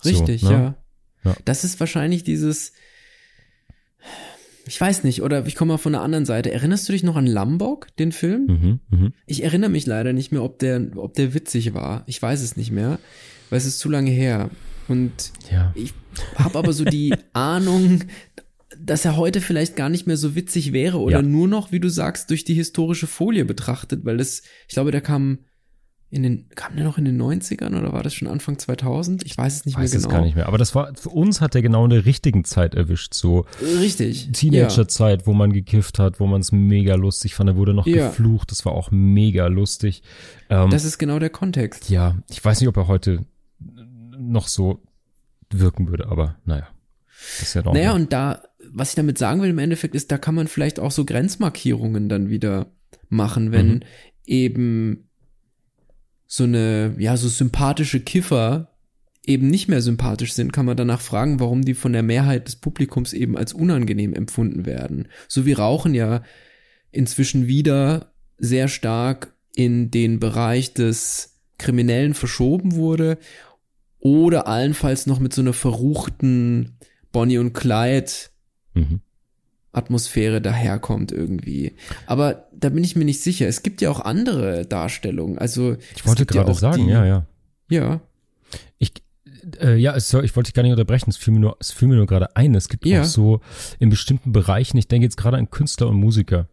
[0.04, 0.76] Richtig, so, ne?
[1.24, 1.36] ja.
[1.45, 2.74] Das ist wahrscheinlich dieses,
[4.65, 6.52] ich weiß nicht, oder ich komme mal von der anderen Seite.
[6.52, 8.80] Erinnerst du dich noch an Lombok, den Film?
[8.89, 9.12] Mhm, mh.
[9.26, 12.04] Ich erinnere mich leider nicht mehr, ob der, ob der witzig war.
[12.06, 13.00] Ich weiß es nicht mehr,
[13.50, 14.50] weil es ist zu lange her.
[14.88, 15.71] Und ja.
[15.76, 15.93] ich
[16.36, 18.04] habe aber so die Ahnung,
[18.78, 21.21] dass er heute vielleicht gar nicht mehr so witzig wäre oder ja.
[21.21, 25.02] nur noch, wie du sagst, durch die historische Folie betrachtet, weil das, ich glaube, der
[25.02, 25.39] kam
[26.12, 29.26] in den, kam der noch in den 90ern oder war das schon Anfang 2000?
[29.26, 30.10] Ich weiß es nicht weiß mehr genau.
[30.10, 30.47] Weiß es gar nicht mehr.
[30.47, 33.45] Aber das war, für uns hat er genau in der richtigen Zeit erwischt, so.
[33.80, 34.30] Richtig.
[34.34, 35.26] Teenagerzeit, ja.
[35.26, 37.50] wo man gekifft hat, wo man es mega lustig fand.
[37.50, 38.10] Er wurde noch ja.
[38.10, 40.04] geflucht, das war auch mega lustig.
[40.50, 41.89] Ähm, das ist genau der Kontext.
[41.89, 43.26] Ja, ich weiß nicht, ob er heute
[44.17, 44.84] noch so
[45.50, 46.67] wirken würde, aber naja.
[47.08, 50.12] Das ist ja noch naja, und da, was ich damit sagen will im Endeffekt ist,
[50.12, 52.67] da kann man vielleicht auch so Grenzmarkierungen dann wieder
[53.08, 53.82] machen, wenn mhm.
[54.26, 55.08] eben
[56.34, 58.70] so eine, ja, so sympathische Kiffer
[59.26, 62.56] eben nicht mehr sympathisch sind, kann man danach fragen, warum die von der Mehrheit des
[62.56, 65.10] Publikums eben als unangenehm empfunden werden.
[65.28, 66.24] So wie Rauchen ja
[66.89, 73.17] inzwischen wieder sehr stark in den Bereich des Kriminellen verschoben wurde
[74.00, 76.78] oder allenfalls noch mit so einer verruchten
[77.12, 78.10] Bonnie und Clyde
[78.74, 79.02] mhm.
[79.73, 81.73] Atmosphäre daherkommt irgendwie.
[82.05, 83.47] Aber da bin ich mir nicht sicher.
[83.47, 85.38] Es gibt ja auch andere Darstellungen.
[85.38, 87.25] Also ich wollte gerade ja sagen, die, ja, ja.
[87.69, 88.01] Ja.
[88.77, 88.91] Ich
[89.60, 91.10] äh, ja, es ich wollte dich gar nicht unterbrechen.
[91.10, 92.53] Es fiel mir nur, es fiel mir nur gerade ein.
[92.55, 93.01] Es gibt ja.
[93.01, 93.41] auch so
[93.79, 94.77] in bestimmten Bereichen.
[94.77, 96.47] Ich denke jetzt gerade an Künstler und Musiker.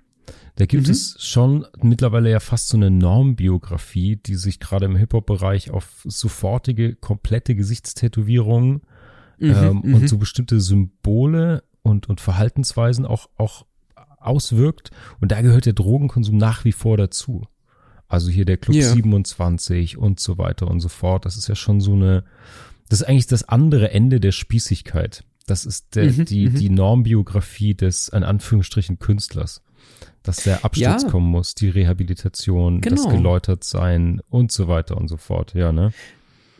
[0.57, 0.93] Da gibt mhm.
[0.93, 6.97] es schon mittlerweile ja fast so eine Normbiografie, die sich gerade im Hip-Hop-Bereich auf sofortige,
[6.97, 8.83] komplette Gesichtstätowierungen
[9.39, 10.09] mhm, ähm, und mhm.
[10.09, 13.65] so bestimmte Symbole und, und Verhaltensweisen auch, auch
[14.21, 14.91] auswirkt.
[15.21, 17.47] Und da gehört der Drogenkonsum nach wie vor dazu.
[18.09, 18.93] Also hier der Club yeah.
[18.93, 21.27] 27 und so weiter und so fort.
[21.27, 22.25] Das ist ja schon so eine,
[22.89, 25.25] das ist eigentlich das andere Ende der Spießigkeit.
[25.47, 26.55] Das ist der, mhm, die, mhm.
[26.55, 29.63] die Normbiografie des, in Anführungsstrichen, Künstlers.
[30.23, 31.09] Dass der Absturz ja.
[31.09, 32.97] kommen muss, die Rehabilitation, genau.
[32.97, 35.93] das geläutert sein und so weiter und so fort, ja, ne?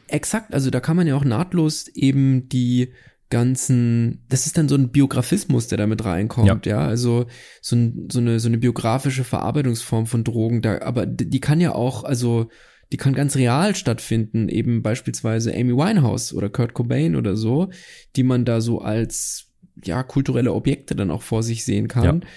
[0.07, 2.93] Exakt, also da kann man ja auch nahtlos eben die
[3.31, 6.87] ganzen, das ist dann so ein Biografismus, der damit reinkommt, ja, ja?
[6.87, 7.27] also
[7.61, 11.75] so, ein, so, eine, so eine biografische Verarbeitungsform von Drogen, da, aber die kann ja
[11.75, 12.49] auch, also
[12.91, 17.69] die kann ganz real stattfinden, eben beispielsweise Amy Winehouse oder Kurt Cobain oder so,
[18.17, 19.49] die man da so als
[19.85, 22.05] ja kulturelle Objekte dann auch vor sich sehen kann.
[22.05, 22.29] Ja.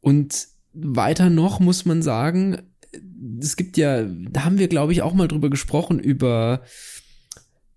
[0.00, 2.62] Und weiter noch muss man sagen,
[3.40, 6.62] es gibt ja, da haben wir glaube ich auch mal drüber gesprochen über,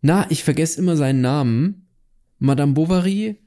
[0.02, 1.83] na, ich vergesse immer seinen Namen.
[2.44, 3.38] Madame Bovary?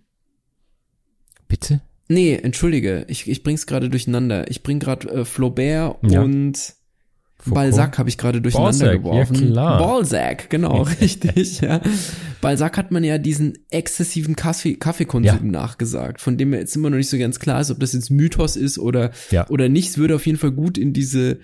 [1.48, 1.82] Bitte?
[2.09, 4.50] Nee, entschuldige, ich, ich bring's gerade durcheinander.
[4.50, 6.22] Ich bring gerade äh, Flaubert ja.
[6.22, 6.56] und
[7.37, 7.54] Foucault.
[7.54, 9.35] Balzac habe ich gerade durcheinander Balzac, geworfen.
[9.35, 9.78] Ja, klar.
[9.78, 11.82] Balzac, genau, richtig, ja.
[12.40, 15.52] Balzac hat man ja diesen exzessiven Kaffee, Kaffeekonsum ja.
[15.52, 18.11] nachgesagt, von dem mir jetzt immer noch nicht so ganz klar ist, ob das jetzt
[18.11, 19.46] Mythos ist oder, ja.
[19.50, 19.90] oder nicht.
[19.90, 21.40] Es würde auf jeden Fall gut in diese,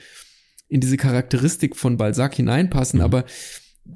[0.69, 3.05] in diese Charakteristik von Balzac hineinpassen, mhm.
[3.05, 3.25] aber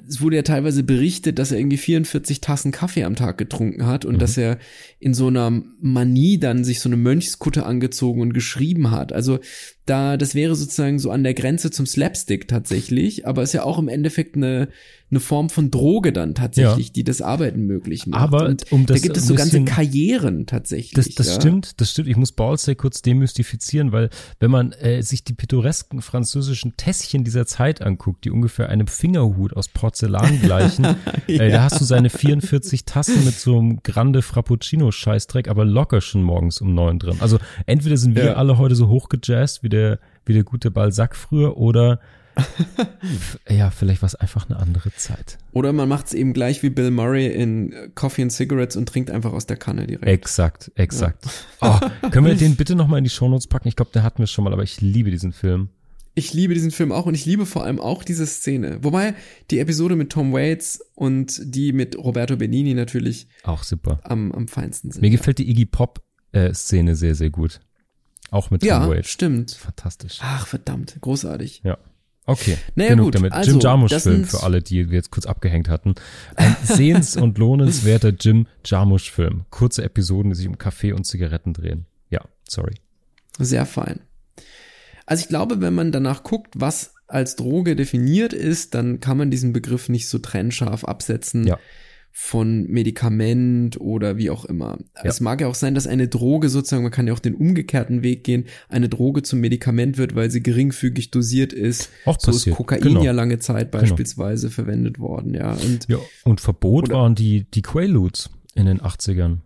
[0.08, 4.04] es wurde ja teilweise berichtet, dass er irgendwie 44 Tassen Kaffee am Tag getrunken hat
[4.04, 4.18] und mhm.
[4.18, 4.58] dass er
[4.98, 9.12] in so einer Manie dann sich so eine Mönchskutte angezogen und geschrieben hat.
[9.12, 9.38] Also
[9.86, 13.78] da, das wäre sozusagen so an der Grenze zum Slapstick tatsächlich, aber ist ja auch
[13.78, 14.68] im Endeffekt eine,
[15.08, 16.92] eine Form von Droge dann tatsächlich, ja.
[16.92, 18.20] die das Arbeiten möglich macht.
[18.20, 20.94] Aber und um das da gibt es so ganze Karrieren tatsächlich.
[20.94, 21.40] Das, das ja.
[21.40, 22.08] stimmt, das stimmt.
[22.08, 27.46] Ich muss Balzac kurz demystifizieren, weil wenn man äh, sich die pittoresken französischen Tässchen dieser
[27.46, 30.84] Zeit anguckt, die ungefähr einem Fingerhut aus Porzellan gleichen,
[31.28, 31.42] ja.
[31.42, 36.00] äh, da hast du seine 44 Tassen mit so einem Grande Frappuccino Scheißdreck, aber locker
[36.00, 37.18] schon morgens um neun drin.
[37.20, 39.75] Also entweder sind wir alle heute so hochgejazzt wie der,
[40.24, 42.00] wie der gute Balzac früher oder
[43.48, 45.38] ja, vielleicht war es einfach eine andere Zeit.
[45.52, 49.10] Oder man macht es eben gleich wie Bill Murray in Coffee and Cigarettes und trinkt
[49.10, 50.06] einfach aus der Kanne direkt.
[50.06, 51.24] Exakt, exakt.
[51.62, 51.80] Ja.
[52.02, 53.68] Oh, können wir den bitte nochmal in die Shownotes packen?
[53.68, 55.70] Ich glaube, der hatten wir schon mal, aber ich liebe diesen Film.
[56.14, 58.78] Ich liebe diesen Film auch und ich liebe vor allem auch diese Szene.
[58.82, 59.14] Wobei
[59.50, 64.48] die Episode mit Tom Waits und die mit Roberto Benini natürlich auch super am, am
[64.48, 65.02] feinsten sind.
[65.02, 67.60] Mir gefällt die Iggy Pop äh, Szene sehr, sehr gut
[68.30, 69.08] Auch mit Ja, Waits.
[69.08, 69.52] stimmt.
[69.52, 70.18] Fantastisch.
[70.22, 71.60] Ach, verdammt, großartig.
[71.64, 71.78] Ja.
[72.28, 73.32] Okay, Naja, genug gut, damit.
[73.32, 75.94] also, Jim Jarmusch das Film sind- für alle, die wir jetzt kurz abgehängt hatten.
[76.34, 79.44] Ein sehens- und lohnenswerter Jim Jarmusch Film.
[79.50, 81.86] Kurze Episoden, die sich um Kaffee und Zigaretten drehen.
[82.10, 82.74] Ja, sorry.
[83.38, 84.00] Sehr fein.
[85.06, 89.30] Also ich glaube, wenn man danach guckt, was als Droge definiert ist, dann kann man
[89.30, 91.60] diesen Begriff nicht so trennscharf absetzen Ja.
[92.18, 94.78] Von Medikament oder wie auch immer.
[95.04, 98.02] Es mag ja auch sein, dass eine Droge sozusagen, man kann ja auch den umgekehrten
[98.02, 101.90] Weg gehen, eine Droge zum Medikament wird, weil sie geringfügig dosiert ist.
[102.06, 103.02] Auch so passiert, ist Kokain genau.
[103.02, 105.52] ja lange Zeit beispielsweise verwendet worden, ja.
[105.52, 109.40] Und Ja, und Verbot waren die, die Quaaludes in den 80ern.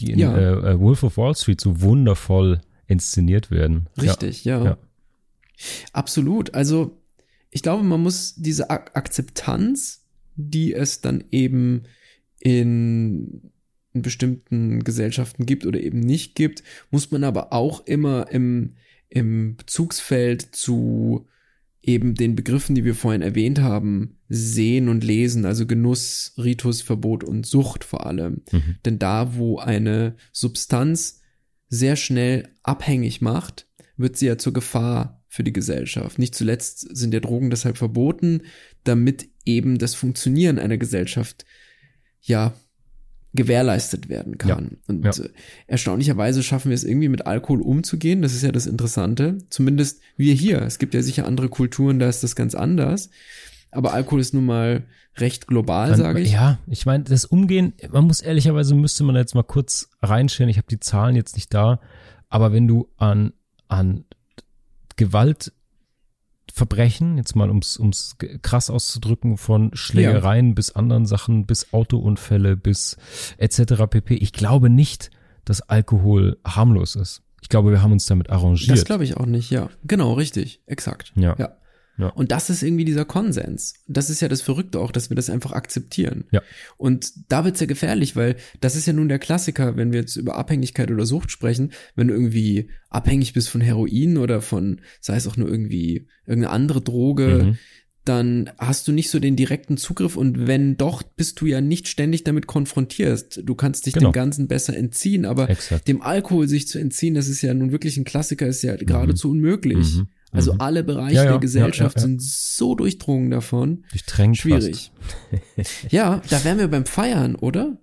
[0.00, 0.36] Die in Ja.
[0.38, 3.88] äh, äh, Wolf of Wall Street so wundervoll inszeniert werden.
[4.00, 4.64] Richtig, ja.
[4.64, 4.78] Ja.
[5.92, 6.54] Absolut.
[6.54, 6.96] Also
[7.50, 10.05] ich glaube, man muss diese Ak Akzeptanz,
[10.36, 11.82] die es dann eben
[12.40, 13.50] in,
[14.02, 18.74] bestimmten Gesellschaften gibt oder eben nicht gibt, muss man aber auch immer im,
[19.08, 21.26] im Bezugsfeld zu
[21.82, 27.22] eben den Begriffen, die wir vorhin erwähnt haben, sehen und lesen, also Genuss, Ritus, Verbot
[27.22, 28.42] und Sucht vor allem.
[28.50, 28.76] Mhm.
[28.84, 31.20] Denn da, wo eine Substanz
[31.68, 36.18] sehr schnell abhängig macht, wird sie ja zur Gefahr für die Gesellschaft.
[36.18, 38.42] Nicht zuletzt sind ja Drogen deshalb verboten,
[38.82, 41.44] damit eben das Funktionieren einer Gesellschaft
[42.20, 42.52] ja
[43.36, 44.78] gewährleistet werden kann.
[44.88, 45.10] Und ja.
[45.10, 45.28] äh,
[45.66, 48.22] erstaunlicherweise schaffen wir es irgendwie mit Alkohol umzugehen.
[48.22, 49.38] Das ist ja das Interessante.
[49.50, 50.62] Zumindest wir hier.
[50.62, 53.10] Es gibt ja sicher andere Kulturen, da ist das ganz anders.
[53.70, 54.86] Aber Alkohol ist nun mal
[55.18, 56.32] recht global, sage ich.
[56.32, 60.56] Ja, ich meine, das Umgehen, man muss ehrlicherweise, müsste man jetzt mal kurz reinschauen, ich
[60.56, 61.80] habe die Zahlen jetzt nicht da,
[62.28, 63.32] aber wenn du an,
[63.68, 64.04] an
[66.46, 72.96] Gewaltverbrechen, jetzt mal ums, ums krass auszudrücken, von Schlägereien bis anderen Sachen, bis Autounfälle, bis
[73.38, 73.84] etc.
[73.90, 74.14] pp.
[74.14, 75.10] Ich glaube nicht,
[75.44, 77.22] dass Alkohol harmlos ist.
[77.42, 78.70] Ich glaube, wir haben uns damit arrangiert.
[78.70, 79.68] Das glaube ich auch nicht, ja.
[79.84, 81.12] Genau, richtig, exakt.
[81.14, 81.36] Ja.
[81.38, 81.56] ja.
[81.98, 82.08] Ja.
[82.08, 83.74] Und das ist irgendwie dieser Konsens.
[83.86, 86.24] Das ist ja das Verrückte auch, dass wir das einfach akzeptieren.
[86.30, 86.42] Ja.
[86.76, 90.16] Und da wird's ja gefährlich, weil das ist ja nun der Klassiker, wenn wir jetzt
[90.16, 95.16] über Abhängigkeit oder Sucht sprechen, wenn du irgendwie abhängig bist von Heroin oder von, sei
[95.16, 97.58] es auch nur irgendwie irgendeine andere Droge, Mhm.
[98.04, 101.88] dann hast du nicht so den direkten Zugriff und wenn doch, bist du ja nicht
[101.88, 103.40] ständig damit konfrontiert.
[103.44, 104.10] Du kannst dich Genau.
[104.10, 105.88] dem Ganzen besser entziehen, aber Exakt.
[105.88, 109.30] dem Alkohol sich zu entziehen, das ist ja nun wirklich ein Klassiker, ist ja geradezu
[109.30, 109.96] unmöglich.
[109.96, 110.08] Mhm.
[110.32, 110.60] Also Mhm.
[110.60, 113.84] alle Bereiche Ja, ja, der Gesellschaft ja, sind so durchdrungen davon.
[113.90, 114.90] Durchtränkt Schwierig.
[115.90, 117.78] ja, da wären wir beim Feiern, oder?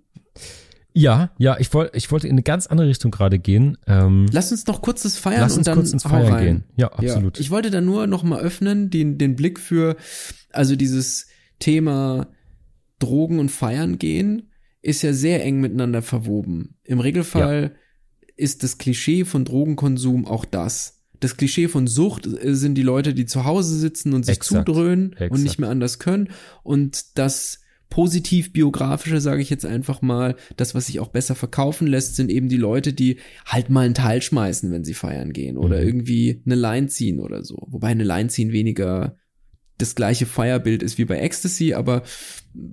[0.96, 3.76] Ja, ja, ich wollte, ich wollte in eine ganz andere Richtung gerade gehen.
[3.88, 6.44] Ähm, Lass uns noch kurz das Feiern Lass und uns dann kurz ins Feiern rein.
[6.44, 6.64] gehen.
[6.76, 7.40] Ja, absolut.
[7.40, 9.96] Ich wollte da nur noch mal öffnen, den, den Blick für,
[10.52, 11.26] also dieses
[11.58, 12.28] Thema
[13.00, 14.50] Drogen und Feiern gehen
[14.82, 16.76] ist ja sehr eng miteinander verwoben.
[16.84, 17.74] Im Regelfall
[18.36, 20.93] ist das Klischee von Drogenkonsum auch das.
[21.24, 24.66] Das Klischee von Sucht äh, sind die Leute, die zu Hause sitzen und sich Exakt.
[24.66, 25.42] zudröhnen und Exakt.
[25.42, 26.28] nicht mehr anders können.
[26.62, 27.60] Und das
[27.90, 32.28] positiv biografische, sage ich jetzt einfach mal, das, was sich auch besser verkaufen lässt, sind
[32.30, 35.86] eben die Leute, die halt mal einen Teil schmeißen, wenn sie feiern gehen oder Mhm.
[35.86, 37.66] irgendwie eine Line ziehen oder so.
[37.70, 39.16] Wobei eine Line ziehen weniger
[39.78, 42.02] das gleiche Feierbild ist wie bei Ecstasy, aber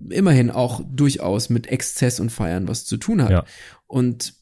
[0.09, 3.31] immerhin auch durchaus mit Exzess und Feiern was zu tun hat.
[3.31, 3.45] Ja.
[3.87, 4.33] Und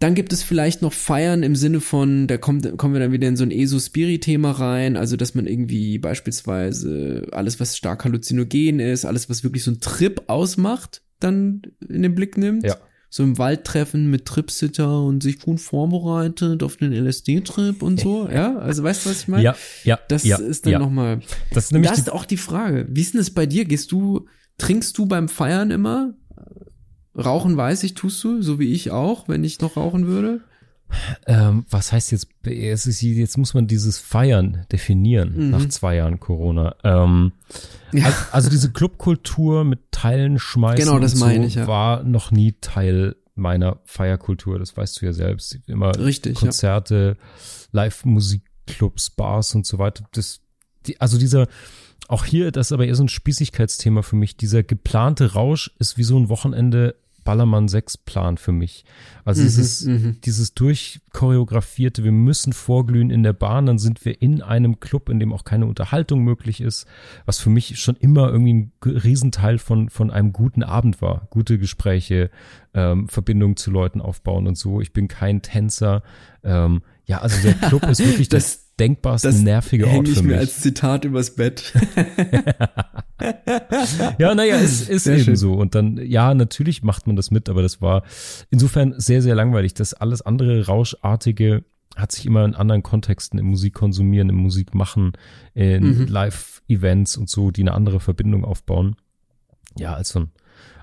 [0.00, 3.28] dann gibt es vielleicht noch Feiern im Sinne von, da kommt, kommen wir dann wieder
[3.28, 9.04] in so ein ESO-Spiri-Thema rein, also dass man irgendwie beispielsweise alles, was stark halluzinogen ist,
[9.04, 12.64] alles, was wirklich so ein Trip ausmacht, dann in den Blick nimmt.
[12.64, 12.76] Ja.
[13.10, 18.26] So im Wald treffen mit Tripsitter und sich gut vorbereitet auf den LSD-Trip und so,
[18.32, 18.56] ja?
[18.56, 19.42] Also weißt du, was ich meine?
[19.42, 20.78] ja, ja, Das ja, ist dann ja.
[20.78, 21.20] nochmal.
[21.52, 23.66] Das ist nämlich da die, ist auch die Frage, wie ist denn das bei dir?
[23.66, 26.14] Gehst du, trinkst du beim Feiern immer?
[27.16, 30.40] Rauchen weiß ich, tust du, so wie ich auch, wenn ich noch rauchen würde.
[31.26, 35.50] ähm, was heißt jetzt, es ist, jetzt muss man dieses Feiern definieren Mhm.
[35.50, 36.74] nach zwei Jahren Corona.
[36.82, 37.32] Ähm,
[37.92, 38.06] Ja.
[38.06, 41.66] also, also diese Clubkultur mit Teilen schmeißen Genau, das und so meine ich, ja.
[41.68, 45.58] war noch nie Teil meiner Feierkultur, das weißt du ja selbst.
[45.66, 46.40] Immer Richtig, ja.
[46.40, 47.16] Konzerte,
[47.72, 50.04] Live-Musikclubs, Bars und so weiter.
[50.12, 50.40] Das,
[50.86, 51.46] die, also dieser,
[52.08, 54.36] auch hier, das ist aber eher so ein Spießigkeitsthema für mich.
[54.36, 58.84] Dieser geplante Rausch ist wie so ein Wochenende Ballermann 6 Plan für mich.
[59.24, 60.16] Also Mhm, dieses, mhm.
[60.24, 65.20] dieses durchchoreografierte, wir müssen vorglühen in der Bahn, dann sind wir in einem Club, in
[65.20, 66.86] dem auch keine Unterhaltung möglich ist,
[67.26, 71.28] was für mich schon immer irgendwie ein Riesenteil von, von einem guten Abend war.
[71.30, 72.30] Gute Gespräche,
[72.74, 74.80] ähm, Verbindung zu Leuten aufbauen und so.
[74.80, 76.02] Ich bin kein Tänzer.
[76.42, 80.22] Ähm, ja, also der Club ist wirklich das, Das- denkbarste Das nervige Ort ich für
[80.22, 80.38] mir mich.
[80.38, 81.74] als Zitat übers Bett.
[84.18, 85.36] ja, naja, es ist sehr eben schön.
[85.36, 85.52] so.
[85.52, 88.02] Und dann, ja, natürlich macht man das mit, aber das war
[88.50, 89.74] insofern sehr, sehr langweilig.
[89.74, 91.64] Das alles andere Rauschartige
[91.96, 95.12] hat sich immer in anderen Kontexten im Musikkonsumieren, im Musikmachen,
[95.54, 96.06] in mhm.
[96.06, 98.96] Live-Events und so, die eine andere Verbindung aufbauen.
[99.78, 100.30] Ja, als so ein,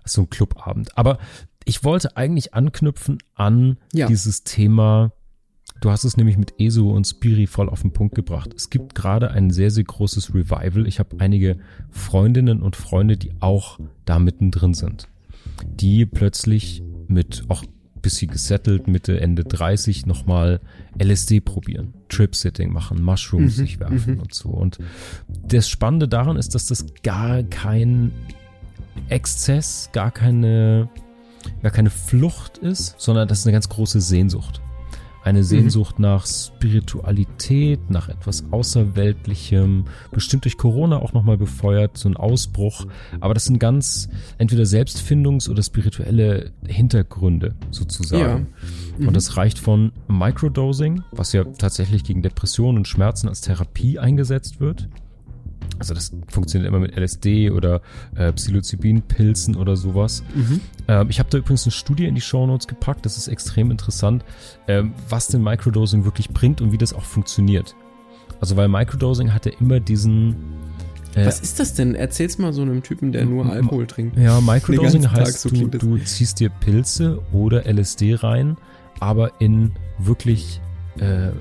[0.03, 0.97] als so ein Clubabend.
[0.97, 1.17] Aber
[1.65, 4.07] ich wollte eigentlich anknüpfen an ja.
[4.07, 5.11] dieses Thema.
[5.79, 8.53] Du hast es nämlich mit ESO und Spiri voll auf den Punkt gebracht.
[8.55, 10.87] Es gibt gerade ein sehr, sehr großes Revival.
[10.87, 11.57] Ich habe einige
[11.91, 15.07] Freundinnen und Freunde, die auch da mittendrin sind.
[15.63, 17.63] Die plötzlich mit auch
[18.01, 20.61] bisschen gesettelt, Mitte, Ende 30 nochmal
[21.01, 24.19] LSD probieren, Trip-Sitting machen, Mushrooms mhm, sich werfen mhm.
[24.21, 24.49] und so.
[24.49, 24.77] Und
[25.27, 28.11] das Spannende daran ist, dass das gar kein
[29.09, 30.89] Exzess, gar keine,
[31.61, 34.61] gar keine Flucht ist, sondern das ist eine ganz große Sehnsucht
[35.27, 35.43] eine mhm.
[35.43, 36.03] Sehnsucht mhm.
[36.03, 42.87] nach Spiritualität, nach etwas Außerweltlichem, bestimmt durch Corona auch nochmal befeuert, so ein Ausbruch.
[43.19, 48.21] Aber das sind ganz entweder Selbstfindungs- oder spirituelle Hintergründe sozusagen.
[48.21, 48.99] Ja.
[48.99, 49.07] Mhm.
[49.09, 54.61] Und das reicht von Microdosing, was ja tatsächlich gegen Depressionen und Schmerzen als Therapie eingesetzt
[54.61, 54.87] wird,
[55.79, 57.81] also das funktioniert immer mit LSD oder
[58.15, 60.23] äh, Psilocybin-Pilzen oder sowas.
[60.33, 60.61] Mhm.
[60.87, 63.05] Ähm, ich habe da übrigens eine Studie in die Show Notes gepackt.
[63.05, 64.23] Das ist extrem interessant,
[64.67, 67.75] ähm, was denn Microdosing wirklich bringt und wie das auch funktioniert.
[68.39, 70.35] Also weil Microdosing hat ja immer diesen
[71.15, 71.95] äh, was ist das denn?
[71.95, 74.17] Erzähl's mal so einem Typen, der nur Alkohol trinkt.
[74.17, 78.57] Ja, Microdosing heißt, so du, du ziehst dir Pilze oder LSD rein,
[78.99, 80.61] aber in wirklich
[80.99, 81.31] äh,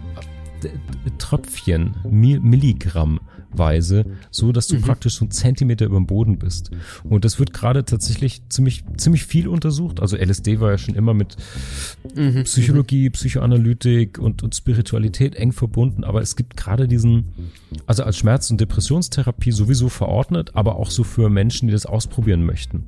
[1.19, 3.21] Tröpfchen, Milligramm
[3.59, 4.83] Weise, so dass du mhm.
[4.83, 6.71] praktisch so einen Zentimeter über dem Boden bist.
[7.05, 10.01] Und das wird gerade tatsächlich ziemlich, ziemlich viel untersucht.
[10.01, 11.37] Also LSD war ja schon immer mit
[12.15, 12.45] mhm.
[12.45, 17.27] Psychologie, Psychoanalytik und, und Spiritualität eng verbunden, aber es gibt gerade diesen,
[17.87, 22.45] also als Schmerz- und Depressionstherapie sowieso verordnet, aber auch so für Menschen, die das ausprobieren
[22.45, 22.85] möchten.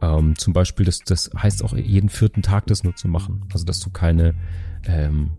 [0.00, 3.42] Ähm, zum Beispiel, das, das heißt auch jeden vierten Tag das nur zu machen.
[3.52, 4.34] Also dass du keine
[4.86, 5.30] ähm,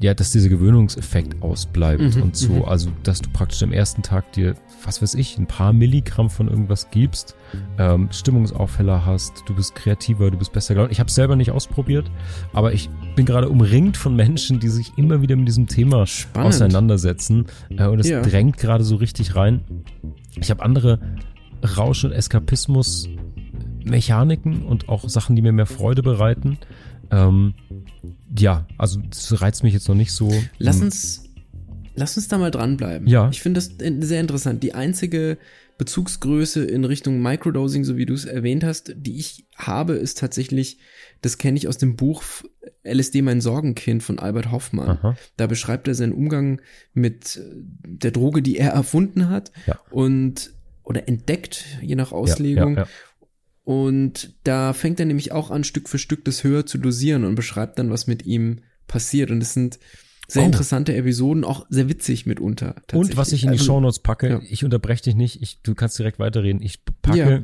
[0.00, 2.52] ja, dass dieser Gewöhnungseffekt ausbleibt mhm, und so.
[2.52, 2.64] Mhm.
[2.64, 6.46] Also, dass du praktisch am ersten Tag dir, was weiß ich, ein paar Milligramm von
[6.48, 7.34] irgendwas gibst,
[7.78, 10.92] ähm, Stimmungsaufheller hast, du bist kreativer, du bist besser gelaunt.
[10.92, 12.08] Ich habe selber nicht ausprobiert,
[12.52, 16.48] aber ich bin gerade umringt von Menschen, die sich immer wieder mit diesem Thema Spannend.
[16.48, 17.46] auseinandersetzen.
[17.70, 18.22] Äh, und es ja.
[18.22, 19.62] drängt gerade so richtig rein.
[20.36, 21.00] Ich habe andere
[21.76, 26.58] Rausch- und Eskapismus-Mechaniken und auch Sachen, die mir mehr Freude bereiten.
[27.10, 27.54] Ähm,
[28.36, 30.32] ja, also das reizt mich jetzt noch nicht so.
[30.58, 31.24] Lass uns,
[31.94, 33.06] lass uns da mal dranbleiben.
[33.08, 33.28] Ja.
[33.30, 34.62] Ich finde das sehr interessant.
[34.62, 35.38] Die einzige
[35.78, 40.78] Bezugsgröße in Richtung Microdosing, so wie du es erwähnt hast, die ich habe, ist tatsächlich,
[41.22, 42.22] das kenne ich aus dem Buch
[42.84, 44.98] LSD mein Sorgenkind von Albert Hoffmann.
[44.98, 45.16] Aha.
[45.36, 46.60] Da beschreibt er seinen Umgang
[46.94, 47.40] mit
[47.84, 49.78] der Droge, die er erfunden hat ja.
[49.90, 52.76] und oder entdeckt, je nach Auslegung.
[52.76, 52.88] Ja, ja,
[53.68, 57.34] und da fängt er nämlich auch an, Stück für Stück das höher zu dosieren und
[57.34, 59.30] beschreibt dann, was mit ihm passiert.
[59.30, 59.78] Und es sind
[60.26, 60.46] sehr oh.
[60.46, 62.76] interessante Episoden, auch sehr witzig mitunter.
[62.94, 64.40] Und was ich in die also, Shownotes packe, ja.
[64.48, 66.62] ich unterbreche dich nicht, ich, du kannst direkt weiterreden.
[66.62, 67.42] Ich packe, ja.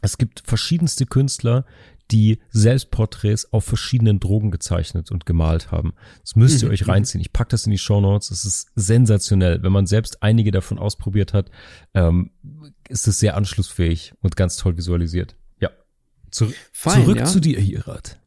[0.00, 1.64] es gibt verschiedenste Künstler,
[2.12, 5.92] die Selbstporträts auf verschiedenen Drogen gezeichnet und gemalt haben.
[6.20, 6.74] Das müsst ihr mhm.
[6.74, 6.92] euch mhm.
[6.92, 7.20] reinziehen.
[7.20, 8.30] Ich packe das in die Shownotes.
[8.30, 9.60] Es ist sensationell.
[9.64, 11.50] Wenn man selbst einige davon ausprobiert hat,
[11.94, 12.30] ähm,
[12.88, 15.34] ist es sehr anschlussfähig und ganz toll visualisiert.
[16.30, 17.24] Zu, Fein, zurück ja.
[17.24, 18.18] zu dir, Hirat.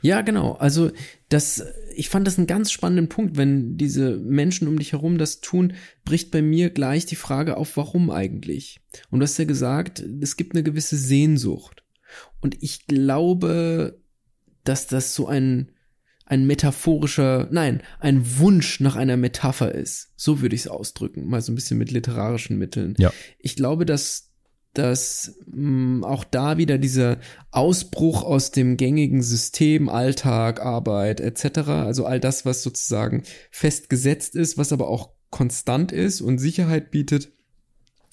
[0.00, 0.52] Ja, genau.
[0.52, 0.90] Also
[1.28, 1.62] das,
[1.94, 5.74] ich fand das einen ganz spannenden Punkt, wenn diese Menschen um dich herum das tun,
[6.04, 8.80] bricht bei mir gleich die Frage auf, warum eigentlich?
[9.10, 11.84] Und du hast ja gesagt, es gibt eine gewisse Sehnsucht.
[12.40, 14.00] Und ich glaube,
[14.64, 15.72] dass das so ein,
[16.24, 20.12] ein metaphorischer, nein, ein Wunsch nach einer Metapher ist.
[20.16, 22.94] So würde ich es ausdrücken, mal so ein bisschen mit literarischen Mitteln.
[22.98, 23.12] Ja.
[23.38, 24.25] Ich glaube, dass
[24.78, 27.18] dass mh, mm, auch da wieder dieser
[27.50, 34.58] Ausbruch aus dem gängigen System, Alltag, Arbeit etc., also all das, was sozusagen festgesetzt ist,
[34.58, 37.32] was aber auch konstant ist und Sicherheit bietet,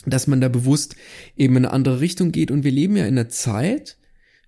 [0.06, 0.96] dass man da bewusst
[1.38, 2.52] eben in eine andere Richtung geht.
[2.52, 3.98] Und wir leben ja in einer Zeit,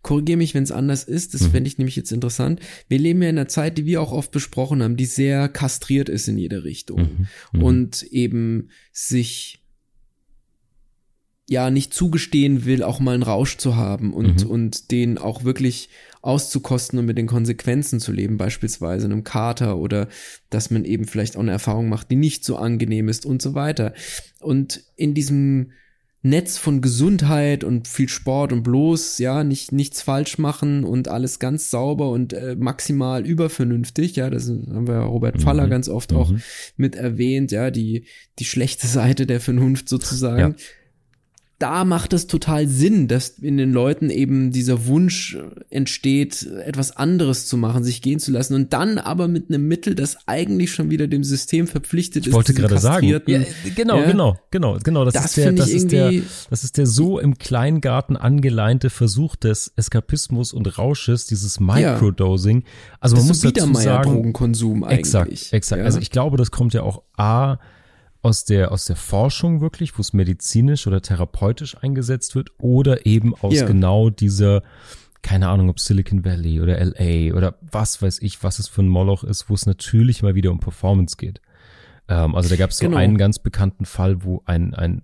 [0.02, 1.52] korrigiere mich, wenn es anders ist, das mhm.
[1.52, 2.60] fände ich nämlich jetzt interessant.
[2.88, 6.10] Wir leben ja in einer Zeit, die wir auch oft besprochen haben, die sehr kastriert
[6.10, 7.28] ist in jede Richtung mhm.
[7.54, 7.64] mhm.
[7.64, 9.65] und eben sich
[11.48, 14.50] ja nicht zugestehen will, auch mal einen Rausch zu haben und, mhm.
[14.50, 15.90] und den auch wirklich
[16.22, 20.08] auszukosten und mit den Konsequenzen zu leben, beispielsweise einem Kater oder
[20.50, 23.54] dass man eben vielleicht auch eine Erfahrung macht, die nicht so angenehm ist und so
[23.54, 23.94] weiter.
[24.40, 25.72] Und in diesem
[26.24, 31.38] Netz von Gesundheit und viel Sport und bloß, ja, nicht, nichts falsch machen und alles
[31.38, 35.70] ganz sauber und äh, maximal übervernünftig, ja, das haben wir Robert Faller mhm.
[35.70, 36.18] ganz oft mhm.
[36.18, 36.34] auch
[36.78, 38.06] mit erwähnt, ja, die,
[38.40, 40.40] die schlechte Seite der Vernunft sozusagen.
[40.40, 40.56] Ja
[41.58, 45.38] da macht es total Sinn, dass in den Leuten eben dieser Wunsch
[45.70, 49.96] entsteht, etwas anderes zu machen, sich gehen zu lassen und dann aber mit einem Mittel,
[49.96, 52.58] das eigentlich schon wieder dem System verpflichtet ich wollte ist.
[52.58, 54.06] gerade sagen, ja, genau, Ja.
[54.06, 55.06] genau, genau, genau.
[55.06, 56.12] Das, Das ist der, das ich ist der,
[56.50, 62.64] das ist der so im Kleingarten angeleinte Versuch des Eskapismus und Rausches, dieses Microdosing.
[63.00, 65.00] Also man muss dazu sagen, Biedermeier-Drogenkonsum eigentlich.
[65.00, 65.84] Exakt, exakt.
[65.84, 67.60] Also ich glaube, das kommt ja auch A
[68.26, 73.36] aus der, aus der Forschung wirklich, wo es medizinisch oder therapeutisch eingesetzt wird oder eben
[73.36, 73.66] aus Ja.
[73.66, 74.64] genau dieser,
[75.22, 78.90] keine Ahnung, ob Silicon Valley oder LA oder was weiß ich, was es für ein
[78.90, 81.40] Moloch ist, wo es natürlich mal wieder um Performance geht.
[82.08, 82.98] Ähm, also da gab es so Genau.
[82.98, 85.02] einen ganz bekannten Fall, wo ein, ein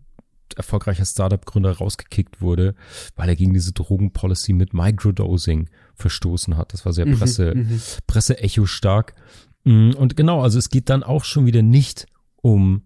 [0.57, 2.75] erfolgreicher Startup-Gründer rausgekickt wurde,
[3.15, 6.73] weil er gegen diese Drogenpolicy mit Microdosing verstoßen hat.
[6.73, 7.53] Das war sehr Presse,
[8.07, 9.13] Presse-Echo stark.
[9.63, 12.05] Mm, Und genau, also es geht dann auch schon wieder nicht
[12.41, 12.83] um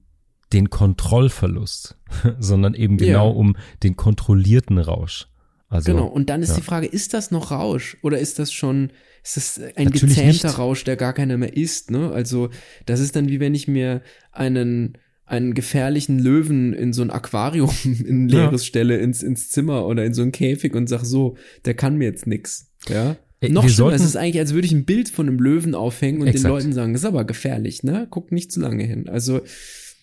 [0.54, 1.98] den Kontrollverlust,
[2.39, 3.06] sondern eben Ja.
[3.08, 5.28] genau um den kontrollierten Rausch.
[5.68, 6.56] Also, Genau, und dann ist ja.
[6.58, 8.91] die Frage, ist das noch Rausch oder ist das schon,
[9.24, 10.58] ist das ein Natürlich gezähmter nicht.
[10.60, 12.12] Rausch, der gar keiner mehr ist, ne?
[12.12, 12.50] Also,
[12.86, 17.72] das ist dann wie wenn ich mir einen, einen gefährlichen Löwen in so ein Aquarium,
[17.84, 18.41] in ein Ja.
[18.43, 21.36] leeres stelle, ins, ins Zimmer oder in so ein Käfig und sag so,
[21.66, 23.16] der kann mir jetzt nix, ja?
[23.41, 25.74] Ey, Noch schlimmer, sollten- es ist eigentlich, als würde ich ein Bild von einem Löwen
[25.76, 26.46] aufhängen und Exakt.
[26.46, 28.08] den Leuten sagen, das ist aber gefährlich, ne?
[28.10, 29.10] Guck nicht zu lange hin.
[29.10, 29.41] Also,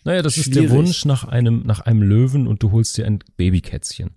[0.04, 0.70] Naja, das ist der Schwierig.
[0.76, 4.10] Wunsch nach einem, nach einem Löwen und du holst dir ein Babykätzchen.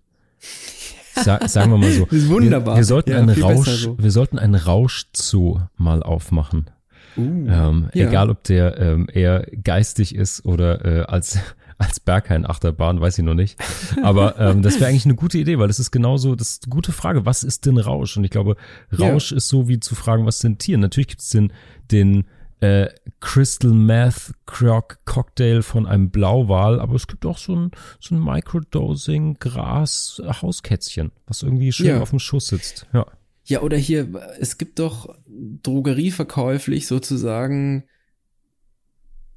[1.15, 2.05] Sa sagen wir mal so.
[2.05, 2.75] Das ist wunderbar.
[2.75, 3.97] Wir, wir sollten Ja, einen Rausch, so.
[3.97, 6.69] wir sollten einen Rauschzoo mal aufmachen.
[7.17, 8.07] uh, Ähm, Ja.
[8.09, 11.37] Egal, ob der ähm, eher geistig ist oder äh, als
[11.77, 13.59] als Berghain-Achterbahn, weiß ich noch nicht.
[14.01, 16.69] Aber ähm, das wäre eigentlich eine gute Idee, weil das ist genauso, das ist eine
[16.69, 18.15] gute Frage, was ist denn Rausch?
[18.15, 18.55] Und ich glaube,
[18.97, 20.79] Rausch ist so wie zu fragen, was sind Tiere?
[20.79, 21.51] Natürlich gibt es den,
[21.91, 22.23] den
[22.65, 22.89] äh,
[23.19, 28.23] Crystal Meth Croc Cocktail von einem Blauwal, aber es gibt auch so ein, so ein
[28.23, 32.01] Microdosing Gras Hauskätzchen, was irgendwie schön Ja.
[32.01, 32.87] auf dem Schuss sitzt.
[32.93, 33.05] Ja.
[33.47, 34.07] Ja, oder hier,
[34.39, 35.15] es gibt doch
[35.61, 37.83] drogerieverkäuflich sozusagen,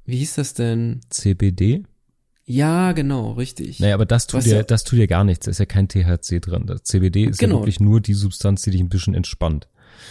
[0.05, 1.01] wie hieß das denn?
[1.09, 1.83] CBD?
[2.45, 3.79] Ja, genau, richtig.
[3.79, 5.45] Naja, aber das tut Was dir, ja- das tut dir gar nichts.
[5.45, 6.65] Da ist ja kein THC drin.
[6.65, 7.55] Das CBD ist Genau.
[7.57, 9.67] ja wirklich nur die Substanz, die dich ein bisschen entspannt.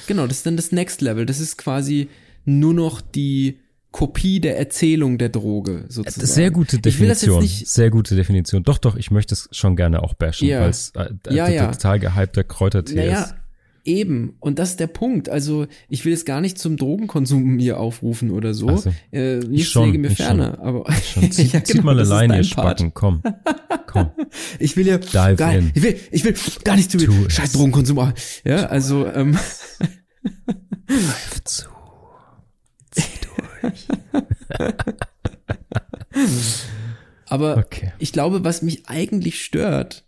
[0.07, 1.27] Genau, das ist dann das Next Level.
[1.27, 2.09] Das ist quasi
[2.49, 6.26] nur noch die Kopie der Erzählung der Droge, sozusagen.
[6.26, 7.46] Sehr gute Ich Definition.
[7.46, 8.62] Sehr gute Definition.
[8.62, 10.61] Doch, doch, ich möchte es schon gerne auch bashen, Ja.
[10.62, 11.70] weil es äh, Ja, ja.
[11.72, 13.34] total gehypter Kräutertee naja, ist.
[13.84, 14.36] eben.
[14.40, 15.30] Und das ist der Punkt.
[15.30, 18.68] Also, ich will jetzt gar nicht zum Drogenkonsum hier aufrufen oder so.
[18.68, 18.92] Ach so.
[19.11, 22.09] Äh, nichts schon, lege mir ich ferne, aber Schon, zieht, Ja, zieht genau, mal das
[22.09, 22.44] ist allein, dein ihr.
[22.44, 22.92] Spacken.
[22.94, 23.22] Komm.
[23.86, 24.11] Komm.
[24.59, 25.70] Ich will ja Dive gar, in.
[25.74, 27.32] ich will, ich will gar nicht zu viel es.
[27.32, 28.12] scheiß Drogenkonsum.
[28.44, 29.36] Ja, also, ähm,
[30.86, 31.64] Greif zu.
[32.99, 33.18] Zieh
[33.62, 33.88] durch.
[37.26, 37.92] aber Okay.
[37.99, 40.05] ich glaube, was mich eigentlich stört,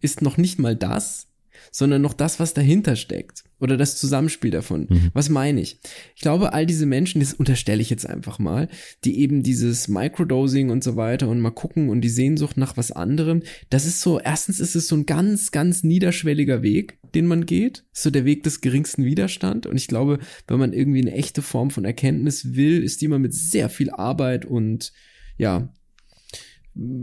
[0.00, 1.26] ist noch nicht mal das,
[1.70, 3.44] sondern noch das, was dahinter steckt.
[3.60, 4.86] Oder das Zusammenspiel davon.
[4.88, 5.10] Mhm.
[5.14, 5.80] Was meine ich?
[6.14, 8.68] Ich glaube, all diese Menschen, das unterstelle ich jetzt einfach mal,
[9.04, 12.92] die eben dieses Microdosing und so weiter und mal gucken und die Sehnsucht nach was
[12.92, 17.46] anderem, das ist so, erstens ist es so ein ganz, ganz niederschwelliger Weg, den man
[17.46, 17.84] geht.
[17.92, 19.66] So der Weg des geringsten Widerstand.
[19.66, 23.18] Und ich glaube, wenn man irgendwie eine echte Form von Erkenntnis will, ist die immer
[23.18, 24.92] mit sehr viel Arbeit und
[25.36, 25.72] ja,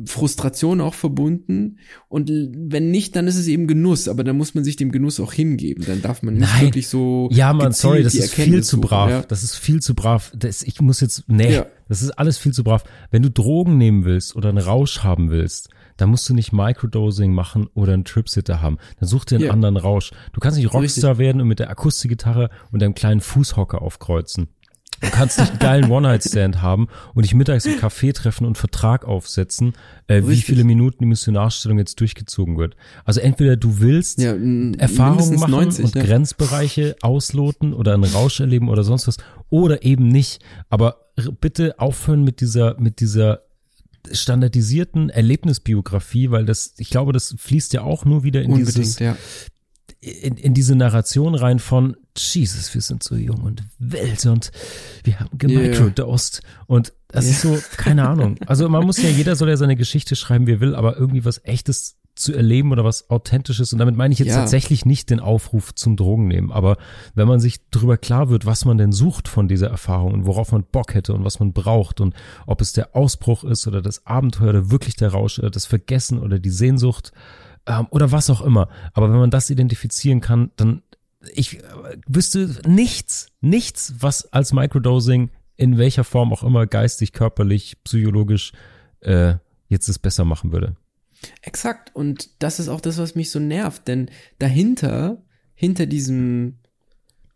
[0.06, 1.80] Frustration auch verbunden.
[2.08, 4.08] Und wenn nicht, dann ist es eben Genuss.
[4.08, 5.84] Aber dann muss man sich dem Genuss auch hingeben.
[5.86, 6.62] Dann darf man nicht Nein.
[6.68, 7.30] wirklich so.
[7.32, 9.10] Ja, man, sorry, das ist viel zu suchen, brav.
[9.10, 9.22] Ja.
[9.24, 10.32] Das ist viel zu brav.
[10.36, 11.66] Das, ich muss jetzt, nee, Ja.
[11.90, 12.84] das ist alles viel zu brav.
[13.12, 17.34] Wenn du Drogen nehmen willst oder einen Rausch haben willst, dann musst du nicht Microdosing
[17.34, 18.78] machen oder einen Tripsitter haben.
[19.00, 19.52] Dann such dir einen Ja.
[19.52, 20.12] anderen Rausch.
[20.34, 24.48] Du kannst nicht Rockstar werden und mit der Akustikgitarre und deinem kleinen Fußhocker aufkreuzen.
[25.02, 29.06] Du kannst nicht einen geilen One-Night-Stand haben und dich mittags im Café treffen und Vertrag
[29.06, 29.74] aufsetzen,
[30.08, 32.76] äh, wie viele Minuten die Missionarstellung jetzt durchgezogen wird.
[33.04, 34.36] Also entweder du willst Ja,
[34.78, 36.04] Erfahrungen machen 90, und ja.
[36.04, 39.18] Grenzbereiche ausloten oder einen Rausch erleben oder sonst was
[39.50, 40.40] oder eben nicht.
[40.70, 41.06] Aber
[41.42, 43.42] bitte aufhören mit dieser, mit dieser
[44.12, 49.00] standardisierten Erlebnisbiografie, weil das, ich glaube, das fließt ja auch nur wieder in Unbedingt, dieses,
[49.00, 49.18] ja.
[50.06, 54.52] In, in diese Narration rein von Jesus, wir sind so jung und wild und
[55.04, 58.38] wir haben gemicrodosed und das ist so, keine Ahnung.
[58.46, 61.26] Also man muss ja, jeder soll ja seine Geschichte schreiben, wie er will, aber irgendwie
[61.26, 64.36] was echtes zu erleben oder was authentisches und damit meine ich jetzt Ja.
[64.38, 66.78] tatsächlich nicht den Aufruf zum Drogen nehmen, aber
[67.14, 70.52] wenn man sich darüber klar wird, was man denn sucht von dieser Erfahrung und worauf
[70.54, 72.14] man Bock hätte und was man braucht und
[72.46, 76.20] ob es der Ausbruch ist oder das Abenteuer oder wirklich der Rausch oder das Vergessen
[76.20, 77.12] oder die Sehnsucht,
[77.68, 78.70] ähm, oder was auch immer.
[78.94, 80.82] Aber wenn man das identifizieren kann, dann
[81.34, 81.64] ich äh,
[82.08, 88.52] wüsste nichts, nichts, was als Microdosing in welcher Form auch immer geistig, körperlich, psychologisch
[89.00, 89.36] äh,
[89.68, 90.76] jetzt es besser machen würde.
[91.42, 91.96] Exakt.
[91.96, 93.88] Und das ist auch das, was mich so nervt.
[93.88, 96.60] Denn dahinter, hinter diesem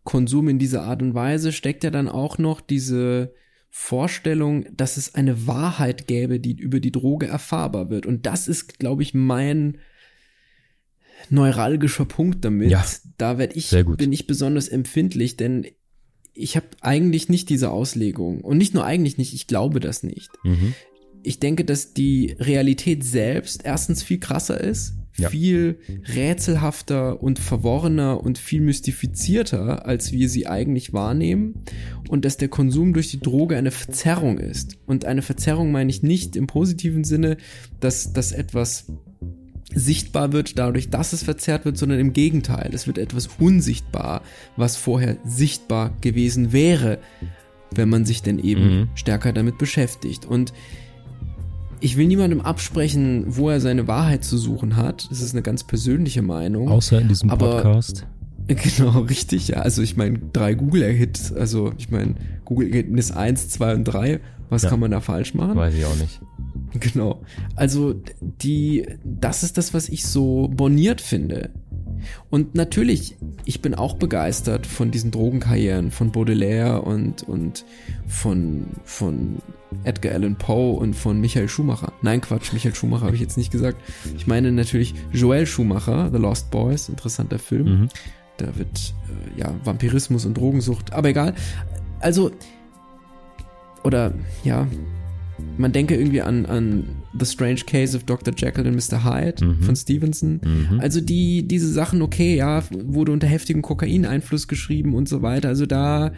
[0.04, 3.32] Konsum in dieser Art und Weise steckt ja dann auch noch diese
[3.70, 8.04] Vorstellung, dass es eine Wahrheit gäbe, die über die Droge erfahrbar wird.
[8.04, 9.78] Und das ist, glaube ich, mein
[11.28, 12.70] neuralgischer Punkt damit.
[12.70, 12.84] Ja,
[13.18, 15.66] da werd ich, bin ich besonders empfindlich, denn
[16.32, 18.40] ich habe eigentlich nicht diese Auslegung.
[18.40, 20.30] Und nicht nur eigentlich nicht, ich glaube das nicht.
[20.44, 20.74] Mhm.
[21.22, 25.28] Ich denke, dass die Realität selbst erstens viel krasser ist, Ja.
[25.28, 25.78] viel
[26.14, 31.64] rätselhafter und verworrener und viel mystifizierter, als wir sie eigentlich wahrnehmen.
[32.08, 34.78] Und dass der Konsum durch die Droge eine Verzerrung ist.
[34.86, 37.36] Und eine Verzerrung meine ich nicht im positiven Sinne,
[37.80, 38.86] dass, dass etwas
[39.74, 42.70] sichtbar wird dadurch, dass es verzerrt wird, sondern im Gegenteil.
[42.72, 44.22] Es wird etwas unsichtbar,
[44.56, 46.98] was vorher sichtbar gewesen wäre,
[47.74, 48.88] wenn man sich denn eben Mhm.
[48.94, 50.24] stärker damit beschäftigt.
[50.26, 50.52] Und
[51.80, 55.06] ich will niemandem absprechen, wo er seine Wahrheit zu suchen hat.
[55.10, 56.68] Das ist eine ganz persönliche Meinung.
[56.68, 58.06] Außer in diesem Aber- Podcast.
[58.48, 59.58] Genau, richtig, ja.
[59.58, 64.18] Also ich meine, drei Google-Hits, also ich meine, Google-Ergebnis 1, 2 und 3,
[64.48, 64.70] was Ja.
[64.70, 65.54] kann man da falsch machen?
[65.54, 66.20] Weiß ich auch nicht.
[66.80, 67.22] Genau.
[67.56, 71.50] Also die, das ist das, was ich so borniert finde.
[72.30, 77.64] Und natürlich, ich bin auch begeistert von diesen Drogenkarrieren von Baudelaire und, und
[78.06, 79.36] von, von
[79.84, 81.92] Edgar Allan Poe und von Michael Schumacher.
[82.02, 83.78] Nein, Quatsch, Michael Schumacher habe ich jetzt nicht gesagt.
[84.16, 87.80] Ich meine natürlich Joel Schumacher, The Lost Boys, interessanter Film.
[87.82, 87.88] Mhm.
[88.38, 88.94] Da wird
[89.36, 91.34] äh, ja Vampirismus und Drogensucht, aber egal.
[92.00, 92.30] Also
[93.82, 94.12] oder
[94.44, 94.66] ja,
[95.58, 96.84] man denke irgendwie an an
[97.18, 98.32] The Strange Case of Dr.
[98.36, 99.04] Jekyll and Mr.
[99.04, 99.62] Hyde Mhm.
[99.62, 100.40] von Stevenson.
[100.44, 100.80] Mhm.
[100.80, 105.48] Also die diese Sachen, okay, ja, wurde unter heftigem Kokaineinfluss geschrieben und so weiter.
[105.48, 106.12] Also da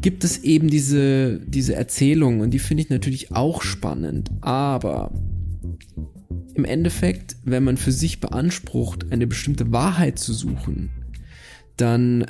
[0.00, 5.12] gibt es eben diese diese Erzählung und die finde ich natürlich auch spannend, aber
[6.54, 10.90] im Endeffekt, wenn man für sich beansprucht, eine bestimmte Wahrheit zu suchen,
[11.76, 12.26] dann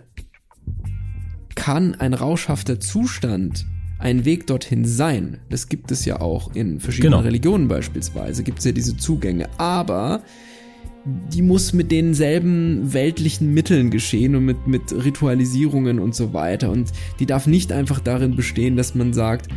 [1.54, 3.66] kann ein rauschhafter Zustand
[4.02, 5.38] ein Weg dorthin sein.
[5.48, 7.24] Das gibt es ja auch in verschiedenen Genau.
[7.24, 9.48] Religionen beispielsweise, gibt es ja diese Zugänge.
[9.58, 10.22] Aber
[11.04, 16.70] die muss mit denselben weltlichen Mitteln geschehen und mit, mit Ritualisierungen und so weiter.
[16.70, 19.48] Und die darf nicht einfach darin bestehen, dass man sagt,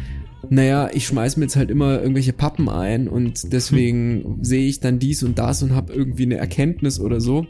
[0.49, 4.99] naja, ich schmeiß mir jetzt halt immer irgendwelche Pappen ein und deswegen sehe ich dann
[4.99, 7.47] dies und das und habe irgendwie eine Erkenntnis oder so.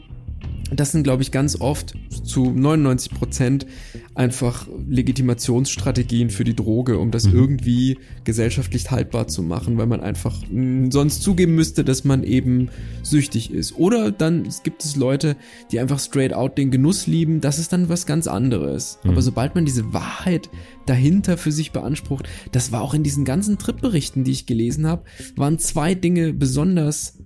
[0.72, 1.94] Das sind, glaube ich, ganz oft
[2.24, 3.66] zu 99 Prozent
[4.14, 10.42] einfach Legitimationsstrategien für die Droge, um das irgendwie gesellschaftlich haltbar zu machen, weil man einfach
[10.90, 12.70] sonst zugeben müsste, dass man eben
[13.02, 13.76] süchtig ist.
[13.76, 15.36] Oder dann gibt es Leute,
[15.70, 17.40] die einfach straight out den Genuss lieben.
[17.40, 18.98] Das ist dann was ganz anderes.
[19.04, 20.50] Aber sobald man diese Wahrheit
[20.86, 25.04] dahinter für sich beansprucht, das war auch in diesen ganzen Trip-Berichten, die ich gelesen habe,
[25.36, 27.18] waren zwei Dinge besonders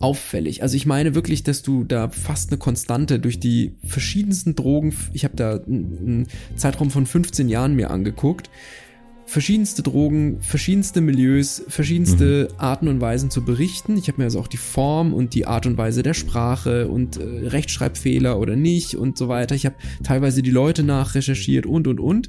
[0.00, 0.62] auffällig.
[0.62, 5.24] Also ich meine wirklich, dass du da fast eine Konstante durch die verschiedensten Drogen, ich
[5.24, 6.26] habe da einen
[6.56, 8.50] Zeitraum von 15 Jahren mir angeguckt,
[9.30, 13.96] verschiedenste Drogen, verschiedenste Milieus, verschiedenste Arten und Weisen zu berichten.
[13.96, 17.16] Ich habe mir also auch die Form und die Art und Weise der Sprache und
[17.16, 19.54] äh, Rechtschreibfehler oder nicht und so weiter.
[19.54, 22.28] Ich habe teilweise die Leute nachrecherchiert und und und.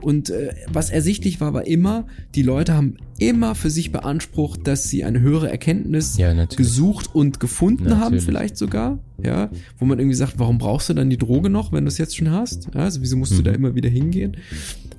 [0.00, 4.88] Und äh, was ersichtlich war, war immer, die Leute haben immer für sich beansprucht, dass
[4.88, 8.24] sie eine höhere Erkenntnis Ja, gesucht und gefunden haben, Natürlich.
[8.24, 11.84] vielleicht sogar, ja, wo man irgendwie sagt, warum brauchst du dann die Droge noch, wenn
[11.84, 12.68] du es jetzt schon hast?
[12.74, 13.44] Ja, also wieso musst du Mhm.
[13.44, 14.38] da immer wieder hingehen?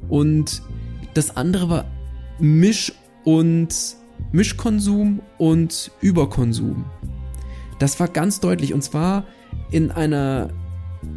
[0.09, 0.61] Und
[1.19, 1.85] das andere war
[2.39, 2.93] Misch
[3.25, 3.75] und
[4.31, 6.85] Mischkonsum und Überkonsum.
[7.77, 9.25] Das war ganz deutlich und zwar
[9.69, 10.49] in einer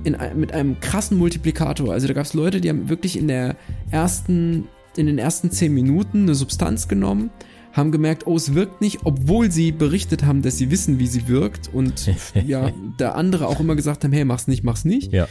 [0.02, 1.92] in, mit einem krassen Multiplikator.
[1.92, 3.54] Also da gab es Leute, die haben wirklich in der
[3.92, 7.30] ersten in den ersten zehn Minuten eine Substanz genommen,
[7.72, 11.28] haben gemerkt, oh, es wirkt nicht, obwohl sie berichtet haben, dass sie wissen, wie sie
[11.28, 12.10] wirkt und
[12.46, 15.28] ja, der andere auch immer gesagt haben, hey, mach's nicht, mach's nicht Ja.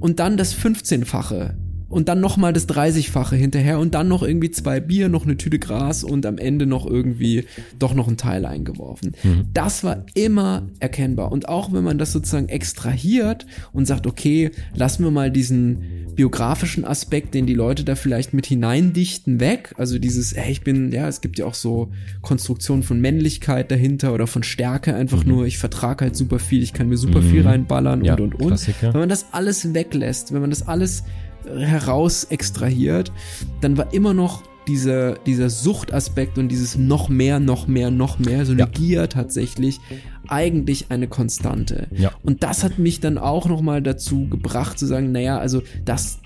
[0.00, 1.54] und dann das 15-fache
[1.88, 5.58] und dann nochmal das 30-fache hinterher und dann noch irgendwie zwei Bier, noch eine Tüte
[5.58, 7.44] Gras und am Ende noch irgendwie
[7.78, 9.12] doch noch ein Teil eingeworfen.
[9.52, 15.04] Das war immer erkennbar und auch wenn man das sozusagen extrahiert und sagt, okay, lassen
[15.04, 19.74] wir mal diesen biografischen Aspekt, den die Leute da vielleicht mit hineindichten, weg.
[19.76, 21.90] Also dieses, ey, ich bin, ja, es gibt ja auch so
[22.22, 26.72] Konstruktionen von Männlichkeit dahinter oder von Stärke, einfach nur, ich vertrage halt super viel, ich
[26.72, 28.46] kann mir super viel reinballern Ja, und und und.
[28.48, 28.92] Klassiker.
[28.92, 31.04] Wenn man das alles weglässt, wenn man das alles
[31.46, 33.12] heraus extrahiert,
[33.60, 38.46] dann war immer noch dieser, dieser Suchtaspekt und dieses noch mehr, noch mehr, noch mehr,
[38.46, 38.64] so Ja.
[38.64, 39.78] eine Gier tatsächlich,
[40.26, 41.88] eigentlich eine Konstante.
[41.94, 42.12] Ja.
[42.22, 46.18] Und das hat mich dann auch nochmal dazu gebracht zu sagen, naja, also das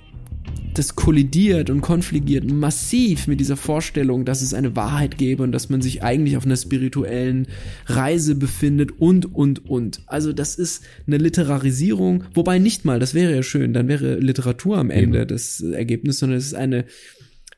[0.74, 5.68] das kollidiert und konfligiert massiv mit dieser Vorstellung, dass es eine Wahrheit gäbe und dass
[5.68, 7.48] man sich eigentlich auf einer spirituellen
[7.86, 10.02] Reise befindet und, und, und.
[10.06, 14.78] Also das ist eine Literarisierung, wobei nicht mal, das wäre ja schön, dann wäre Literatur
[14.78, 15.28] am Ende Eben.
[15.28, 16.84] das Ergebnis, sondern es ist eine,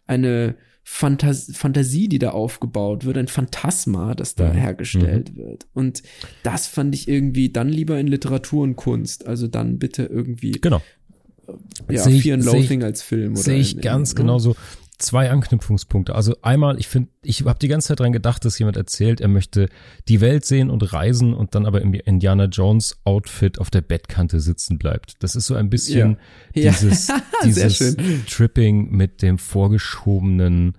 [0.06, 4.56] eine Fantas Fantasie, die da aufgebaut wird, ein Phantasma, das da mhm.
[4.56, 5.36] hergestellt mhm.
[5.36, 5.66] wird.
[5.72, 6.02] Und
[6.42, 9.26] das fand ich irgendwie dann lieber in Literatur und Kunst.
[9.26, 10.82] Also dann bitte irgendwie genau
[11.88, 13.36] ja, seh Fear and Loathing als Film.
[13.36, 14.22] Sehe ich in, ganz in, ne?
[14.22, 14.56] genauso.
[14.98, 16.14] Zwei Anknüpfungspunkte.
[16.14, 19.28] Also einmal, ich finde, ich habe die ganze Zeit dran gedacht, dass jemand erzählt, er
[19.28, 19.70] möchte
[20.08, 24.40] die Welt sehen und reisen und dann aber im Indiana Jones Outfit auf der Bettkante
[24.40, 25.14] sitzen bleibt.
[25.22, 26.18] Das ist so ein bisschen
[26.54, 26.70] ja.
[26.70, 27.22] dieses, ja.
[27.44, 27.96] dieses
[28.28, 30.76] Tripping mit dem vorgeschobenen,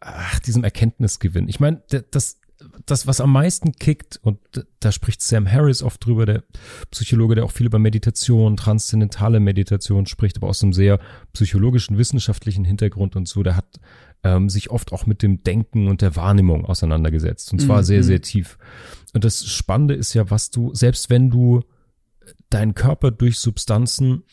[0.00, 1.46] ach, diesem Erkenntnisgewinn.
[1.46, 2.38] Ich meine, das
[2.86, 4.38] das, was am meisten kickt, und
[4.80, 6.42] da spricht Sam Harris oft drüber, der
[6.90, 10.98] Psychologe, der auch viel über Meditation, transzendentale Meditation spricht, aber aus einem sehr
[11.32, 13.80] psychologischen, wissenschaftlichen Hintergrund und so, der hat
[14.24, 17.52] ähm, sich oft auch mit dem Denken und der Wahrnehmung auseinandergesetzt.
[17.52, 17.84] Und zwar mhm.
[17.84, 18.58] sehr, sehr tief.
[19.12, 21.60] Und das Spannende ist ja, was du, selbst wenn du
[22.50, 24.24] deinen Körper durch Substanzen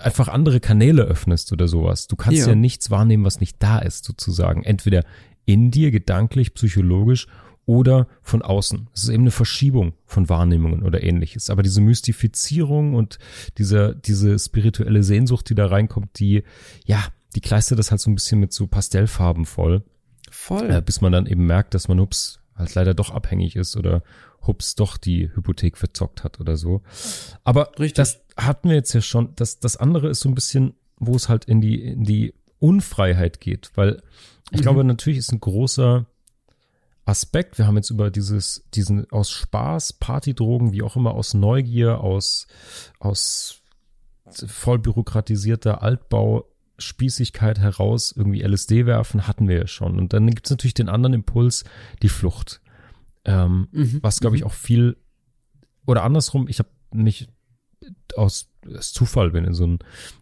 [0.00, 2.06] einfach andere Kanäle öffnest oder sowas.
[2.06, 2.48] Du kannst ja.
[2.48, 4.64] ja nichts wahrnehmen, was nicht da ist, sozusagen.
[4.64, 5.04] Entweder
[5.44, 7.26] in dir, gedanklich, psychologisch
[7.66, 8.88] oder von außen.
[8.94, 11.50] Es ist eben eine Verschiebung von Wahrnehmungen oder ähnliches.
[11.50, 13.18] Aber diese Mystifizierung und
[13.58, 16.42] diese, diese spirituelle Sehnsucht, die da reinkommt, die,
[16.84, 17.04] ja,
[17.36, 19.84] die kleistert das halt so ein bisschen mit so Pastellfarben voll.
[20.30, 20.70] Voll.
[20.70, 24.02] Äh, bis man dann eben merkt, dass man, hups, halt leider doch abhängig ist oder
[24.46, 26.82] hups, doch die Hypothek verzockt hat oder so.
[27.44, 27.94] Aber Richtig.
[27.94, 29.34] das hatten wir jetzt ja schon.
[29.36, 33.40] Das, das andere ist so ein bisschen, wo es halt in die, in die Unfreiheit
[33.40, 34.02] geht, weil
[34.50, 34.62] ich mhm.
[34.62, 36.06] glaube, natürlich ist ein großer
[37.04, 37.58] Aspekt.
[37.58, 42.46] Wir haben jetzt über dieses, diesen aus Spaß, Partydrogen, wie auch immer, aus Neugier, aus,
[42.98, 43.60] aus
[44.46, 46.46] voll bürokratisierter Altbau,
[46.78, 49.98] Spießigkeit heraus irgendwie LSD werfen, hatten wir ja schon.
[49.98, 51.64] Und dann gibt es natürlich den anderen Impuls,
[52.02, 52.60] die Flucht.
[53.24, 53.98] Ähm, mhm.
[54.02, 54.48] Was, glaube ich, mhm.
[54.48, 54.96] auch viel,
[55.86, 57.28] oder andersrum, ich habe mich
[58.16, 59.78] aus, aus Zufall bin in so ein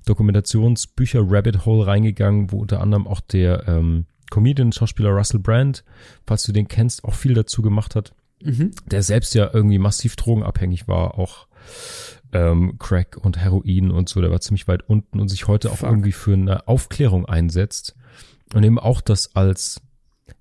[0.07, 5.85] Dokumentationsbücher-Rabbit Hole reingegangen, wo unter anderem auch der ähm, Comedian, Schauspieler Russell Brand,
[6.27, 8.15] falls du den kennst, auch viel dazu gemacht hat.
[8.43, 8.73] Mhm.
[8.87, 11.49] Der selbst ja irgendwie massiv drogenabhängig war, auch
[12.33, 15.79] ähm, Crack und Heroin und so, der war ziemlich weit unten und sich heute Fuck.
[15.79, 17.97] auch irgendwie für eine Aufklärung einsetzt
[18.55, 19.81] und eben auch das als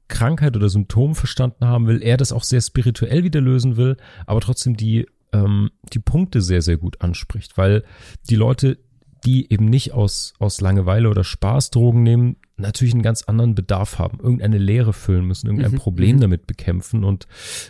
[0.08, 4.42] Krankheit oder Symptom verstanden haben will, er das auch sehr spirituell wieder lösen will, aber
[4.42, 7.84] trotzdem die ähm, die Punkte sehr, sehr gut anspricht, weil
[8.30, 8.78] die Leute,
[9.26, 14.00] die eben nicht aus, aus Langeweile oder Spaß Drogen nehmen, natürlich einen ganz anderen Bedarf
[14.00, 15.78] haben, irgendeine Leere füllen müssen, irgendein mhm.
[15.78, 16.22] Problem mhm.
[16.22, 17.28] damit bekämpfen und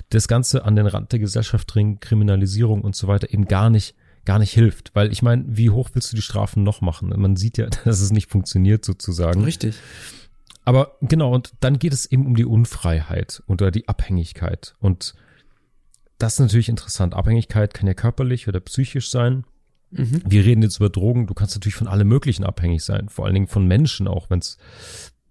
[0.10, 3.96] das Ganze an den Rand der Gesellschaft bringen, Kriminalisierung und so weiter eben gar nicht
[4.26, 7.14] gar nicht hilft, weil ich meine, wie hoch willst du die Strafen noch machen?
[7.16, 9.42] Man sieht ja, dass es nicht funktioniert sozusagen.
[9.44, 9.78] Richtig.
[10.68, 14.76] Aber genau, und dann geht es eben um die Unfreiheit oder die Abhängigkeit.
[14.82, 15.14] Und
[16.18, 17.14] das ist natürlich interessant.
[17.14, 19.46] Abhängigkeit kann ja körperlich oder psychisch sein.
[19.92, 20.24] Mhm.
[20.28, 21.26] Wir reden jetzt über Drogen.
[21.26, 23.08] Du kannst natürlich von allem Möglichen abhängig sein.
[23.08, 24.58] Vor allen Dingen von Menschen auch, wenn es,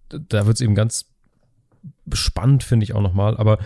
[0.08, 1.04] da wird es eben ganz
[2.14, 3.36] spannend, finde ich auch nochmal.
[3.36, 3.58] Aber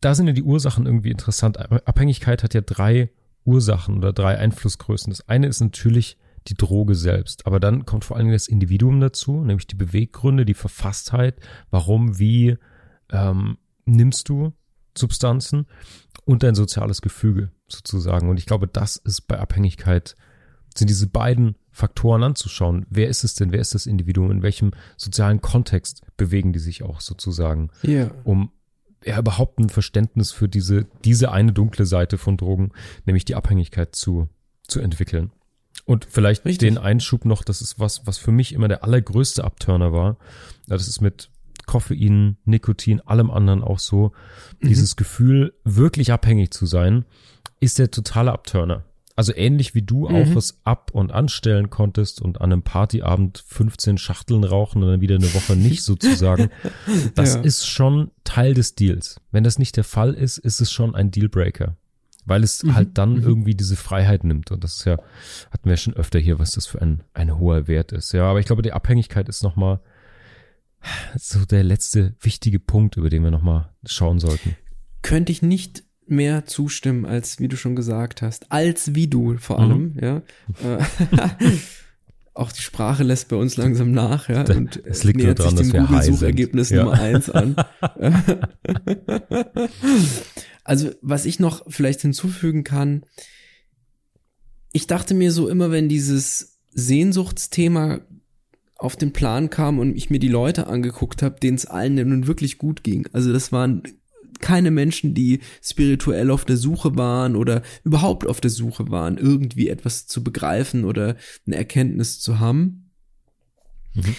[0.00, 1.58] da sind ja die Ursachen irgendwie interessant.
[1.86, 3.08] Abhängigkeit hat ja drei
[3.44, 5.12] Ursachen oder drei Einflussgrößen.
[5.12, 6.16] Das eine ist natürlich
[6.48, 7.46] die Droge selbst.
[7.46, 11.36] Aber dann kommt vor allen Dingen das Individuum dazu, nämlich die Beweggründe, die Verfasstheit.
[11.70, 12.56] Warum, wie
[13.10, 14.52] ähm, nimmst du
[14.96, 15.66] Substanzen?
[16.24, 18.28] und dein soziales Gefüge sozusagen.
[18.28, 20.16] Und ich glaube, das ist bei Abhängigkeit,
[20.76, 22.86] sind diese beiden Faktoren anzuschauen.
[22.90, 23.52] Wer ist es denn?
[23.52, 24.30] Wer ist das Individuum?
[24.30, 27.70] In welchem sozialen Kontext bewegen die sich auch sozusagen?
[27.82, 28.10] Ja.
[28.24, 28.50] Um
[29.04, 32.72] ja überhaupt ein Verständnis für diese, diese eine dunkle Seite von Drogen,
[33.04, 34.28] nämlich die Abhängigkeit zu,
[34.66, 35.30] zu entwickeln.
[35.84, 36.68] Und vielleicht Richtig.
[36.68, 40.16] den Einschub noch, das ist was, was für mich immer der allergrößte Abturner war.
[40.66, 41.28] Das ist mit
[41.66, 44.12] Koffein, Nikotin, allem anderen auch so.
[44.60, 44.68] Mhm.
[44.68, 47.04] Dieses Gefühl, wirklich abhängig zu sein,
[47.60, 48.84] ist der totale Abturner.
[49.16, 50.16] Also ähnlich wie du mhm.
[50.16, 55.00] auch was ab- und anstellen konntest und an einem Partyabend 15 Schachteln rauchen und dann
[55.00, 56.50] wieder eine Woche nicht sozusagen.
[57.14, 57.40] Das ja.
[57.42, 59.20] ist schon Teil des Deals.
[59.30, 61.76] Wenn das nicht der Fall ist, ist es schon ein Dealbreaker.
[62.26, 62.74] Weil es mhm.
[62.74, 63.22] halt dann mhm.
[63.22, 64.50] irgendwie diese Freiheit nimmt.
[64.50, 64.98] Und das ist ja,
[65.50, 68.12] hatten wir schon öfter hier, was das für ein, ein hoher Wert ist.
[68.12, 69.80] Ja, aber ich glaube, die Abhängigkeit ist nochmal
[71.16, 74.56] so der letzte wichtige Punkt, über den wir nochmal schauen sollten.
[75.02, 78.52] Könnte ich nicht mehr zustimmen, als wie du schon gesagt hast.
[78.52, 79.98] Als wie du vor allem, mhm.
[80.02, 80.16] ja.
[80.62, 80.84] Äh,
[82.34, 84.42] auch die Sprache lässt bei uns langsam nach, ja.
[84.42, 86.84] Und es liegt nur daran, dass wir Google Suchergebnis ja.
[86.84, 87.56] Nummer eins an.
[90.64, 93.04] also, was ich noch vielleicht hinzufügen kann,
[94.72, 98.00] ich dachte mir so immer, wenn dieses Sehnsuchtsthema
[98.76, 102.26] auf den Plan kam und ich mir die Leute angeguckt habe, denen es allen nun
[102.26, 103.08] wirklich gut ging.
[103.12, 103.82] Also das waren
[104.40, 109.68] keine Menschen, die spirituell auf der Suche waren oder überhaupt auf der Suche waren, irgendwie
[109.68, 112.90] etwas zu begreifen oder eine Erkenntnis zu haben.
[113.94, 114.16] Mhm.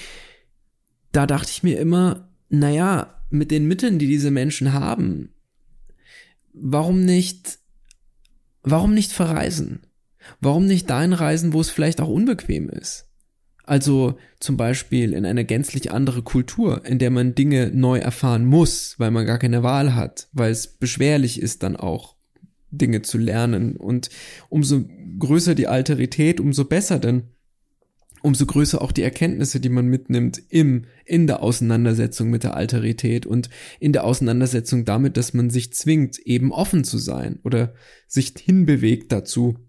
[1.11, 5.34] Da dachte ich mir immer, naja, mit den Mitteln, die diese Menschen haben,
[6.55, 7.59] warum nicht,
[8.63, 9.87] warum nicht verreisen?
[10.39, 13.09] Warum nicht dahin reisen, wo es vielleicht auch unbequem ist?
[13.63, 18.95] Also zum Beispiel in eine gänzlich andere Kultur, in der man Dinge neu erfahren muss,
[18.99, 22.15] weil man gar keine Wahl hat, weil es beschwerlich ist dann auch
[22.69, 23.75] Dinge zu lernen.
[23.75, 24.09] Und
[24.49, 24.85] umso
[25.17, 27.23] größer die Alterität, umso besser, denn
[28.25, 33.27] umso größer auch die Erkenntnisse, die man mitnimmt im, in der Auseinandersetzung mit der Alterität
[33.27, 37.75] und in der Auseinandersetzung damit, dass man sich zwingt, eben offen zu sein oder
[38.07, 39.59] sich hinbewegt dazu,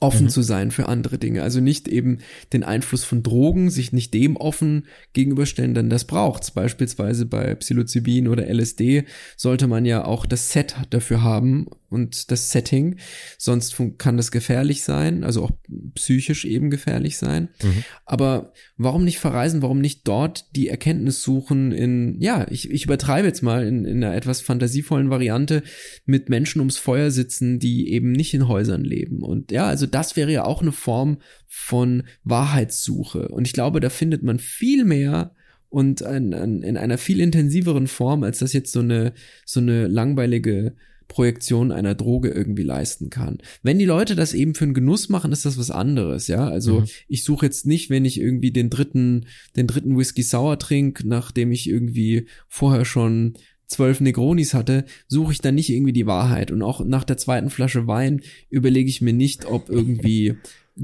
[0.00, 0.30] offen mhm.
[0.30, 1.42] zu sein für andere Dinge.
[1.42, 2.18] Also nicht eben
[2.54, 6.50] den Einfluss von Drogen, sich nicht dem offen gegenüberstellen, denn das braucht's.
[6.50, 9.04] Beispielsweise bei Psilocybin oder LSD
[9.36, 12.96] sollte man ja auch das Set dafür haben und das Setting.
[13.36, 15.50] Sonst kann das gefährlich sein, also auch
[15.94, 17.50] psychisch eben gefährlich sein.
[17.62, 17.84] Mhm.
[18.06, 19.60] Aber warum nicht verreisen?
[19.60, 24.02] Warum nicht dort die Erkenntnis suchen in, ja, ich, ich übertreibe jetzt mal in, in
[24.02, 25.62] einer etwas fantasievollen Variante
[26.06, 29.22] mit Menschen ums Feuer sitzen, die eben nicht in Häusern leben.
[29.22, 33.28] Und ja, also das wäre ja auch eine Form von Wahrheitssuche.
[33.28, 35.34] Und ich glaube, da findet man viel mehr
[35.68, 39.12] und ein, ein, in einer viel intensiveren Form, als das jetzt so eine,
[39.46, 40.74] so eine langweilige
[41.10, 43.38] Projektion einer Droge irgendwie leisten kann.
[43.64, 46.48] Wenn die Leute das eben für einen Genuss machen, ist das was anderes, ja.
[46.48, 46.86] Also mhm.
[47.08, 49.26] ich suche jetzt nicht, wenn ich irgendwie den dritten,
[49.56, 53.34] den dritten Whisky Sour trink, nachdem ich irgendwie vorher schon
[53.70, 56.50] zwölf Negronis hatte, suche ich dann nicht irgendwie die Wahrheit.
[56.50, 60.36] Und auch nach der zweiten Flasche Wein überlege ich mir nicht, ob irgendwie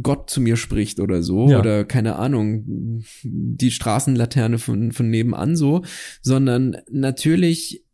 [0.03, 1.59] Gott zu mir spricht oder so ja.
[1.59, 5.83] oder keine Ahnung, die Straßenlaterne von, von nebenan so,
[6.23, 7.86] sondern natürlich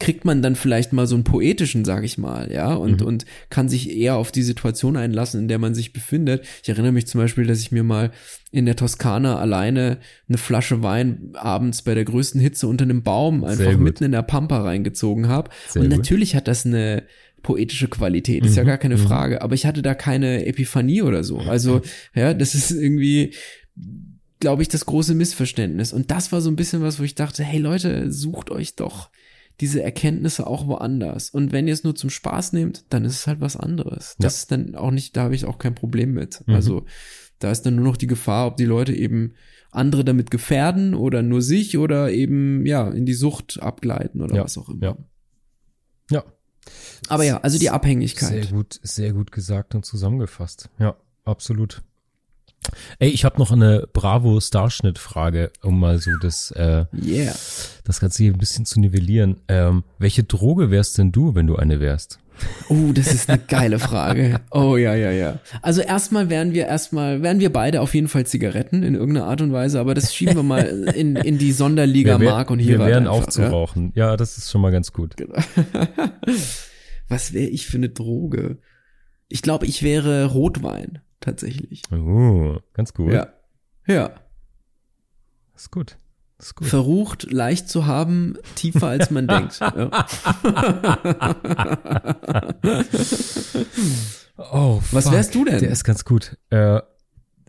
[0.00, 3.06] kriegt man dann vielleicht mal so einen poetischen, sag ich mal, ja, und, mhm.
[3.06, 6.44] und kann sich eher auf die Situation einlassen, in der man sich befindet.
[6.62, 8.10] Ich erinnere mich zum Beispiel, dass ich mir mal
[8.50, 9.98] in der Toskana alleine
[10.28, 14.22] eine Flasche Wein abends bei der größten Hitze unter einem Baum einfach mitten in der
[14.22, 15.50] Pampa reingezogen habe.
[15.76, 17.04] Und natürlich hat das eine
[17.42, 18.58] poetische Qualität, ist mhm.
[18.58, 19.06] ja gar keine mhm.
[19.06, 21.38] Frage, aber ich hatte da keine Epiphanie oder so.
[21.38, 21.82] Also,
[22.14, 23.34] ja, das ist irgendwie
[24.40, 25.92] glaube ich, das große Missverständnis.
[25.92, 29.10] Und das war so ein bisschen was, wo ich dachte, hey Leute, sucht euch doch
[29.60, 31.30] diese Erkenntnisse auch woanders.
[31.30, 34.16] Und wenn ihr es nur zum Spaß nehmt, dann ist es halt was anderes.
[34.18, 34.40] Das ja.
[34.40, 36.42] ist dann auch nicht, da habe ich auch kein Problem mit.
[36.46, 36.54] Mhm.
[36.54, 36.84] Also
[37.38, 39.34] da ist dann nur noch die Gefahr, ob die Leute eben
[39.70, 44.44] andere damit gefährden oder nur sich oder eben ja in die Sucht abgleiten oder ja.
[44.44, 44.82] was auch immer.
[44.82, 44.96] Ja.
[46.10, 46.24] ja.
[47.08, 48.44] Aber ja, also die Abhängigkeit.
[48.44, 50.70] Sehr gut, sehr gut gesagt und zusammengefasst.
[50.78, 51.82] Ja, absolut.
[52.98, 57.34] Ey, ich habe noch eine Bravo-Starschnitt-Frage, um mal so das, äh, yeah.
[57.84, 59.40] das Ganze hier ein bisschen zu nivellieren.
[59.48, 62.18] Ähm, welche Droge wärst denn du, wenn du eine wärst?
[62.68, 64.40] Oh, das ist eine geile Frage.
[64.50, 65.38] Oh ja, ja, ja.
[65.62, 69.40] Also erstmal wären wir erstmal, wären wir beide auf jeden Fall Zigaretten in irgendeiner Art
[69.40, 72.58] und Weise, aber das schieben wir mal in, in die Sonderliga wir wär, Mark und
[72.58, 72.78] hier.
[72.78, 73.92] Wir wären aufzurauchen.
[73.94, 74.10] Ja?
[74.10, 75.16] ja, das ist schon mal ganz gut.
[75.16, 75.34] Genau.
[77.08, 78.58] Was wäre ich für eine Droge?
[79.28, 81.82] Ich glaube, ich wäre Rotwein tatsächlich.
[81.92, 83.12] Oh, ganz gut.
[83.12, 83.28] Ja.
[83.86, 84.10] Ja.
[85.52, 85.96] Das ist gut.
[86.38, 86.68] Das ist gut.
[86.68, 89.60] Verrucht, leicht zu haben, tiefer als man denkt.
[94.36, 95.58] Oh, Was wärst du denn?
[95.60, 96.38] Der ist ganz gut.
[96.50, 96.80] Äh,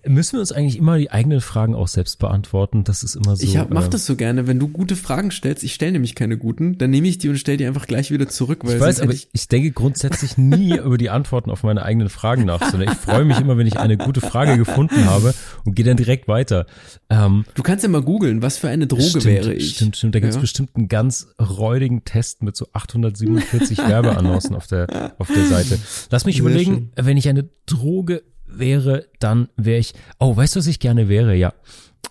[0.07, 2.83] Müssen wir uns eigentlich immer die eigenen Fragen auch selbst beantworten?
[2.83, 3.43] Das ist immer so.
[3.43, 5.63] Ich hab, mach äh, das so gerne, wenn du gute Fragen stellst.
[5.63, 8.27] Ich stelle nämlich keine guten, dann nehme ich die und stelle die einfach gleich wieder
[8.27, 8.61] zurück.
[8.63, 12.09] Weil ich weiß, aber ich, ich denke grundsätzlich nie über die Antworten auf meine eigenen
[12.09, 15.35] Fragen nach, sondern ich freue mich immer, wenn ich eine gute Frage gefunden habe
[15.65, 16.65] und gehe dann direkt weiter.
[17.09, 19.75] Ähm, du kannst ja mal googeln, was für eine Droge stimmt, wäre ich.
[19.75, 20.15] Stimmt, stimmt.
[20.15, 20.41] Da gibt's ja.
[20.41, 25.77] bestimmt einen ganz räudigen Test mit so 847 Werbeannoncen auf der auf der Seite.
[26.09, 27.05] Lass mich Sehr überlegen, schön.
[27.05, 28.23] wenn ich eine Droge
[28.57, 31.35] wäre, dann wäre ich, oh, weißt du, was ich gerne wäre?
[31.35, 31.53] Ja.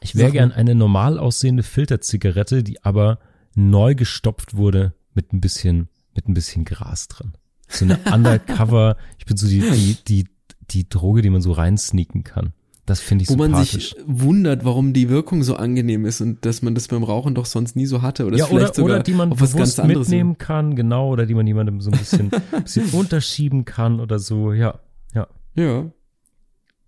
[0.01, 3.19] Ich wäre gern eine normal aussehende Filterzigarette, die aber
[3.55, 7.33] neu gestopft wurde mit ein bisschen, mit ein bisschen Gras drin.
[7.69, 10.29] So eine Undercover, ich bin so die, die, die,
[10.71, 12.53] die Droge, die man so reinsneaken kann.
[12.87, 16.61] Das finde ich Wo man sich wundert, warum die Wirkung so angenehm ist und dass
[16.63, 18.27] man das beim Rauchen doch sonst nie so hatte.
[18.27, 21.91] Oder ja, oder, oder die man bewusst mitnehmen kann, genau, oder die man jemandem so
[21.93, 22.31] ein bisschen,
[22.65, 24.81] bisschen unterschieben kann oder so, ja,
[25.15, 25.29] ja.
[25.55, 25.93] Ja.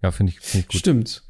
[0.03, 0.79] Ja, finde ich, find ich gut.
[0.79, 1.23] Stimmt.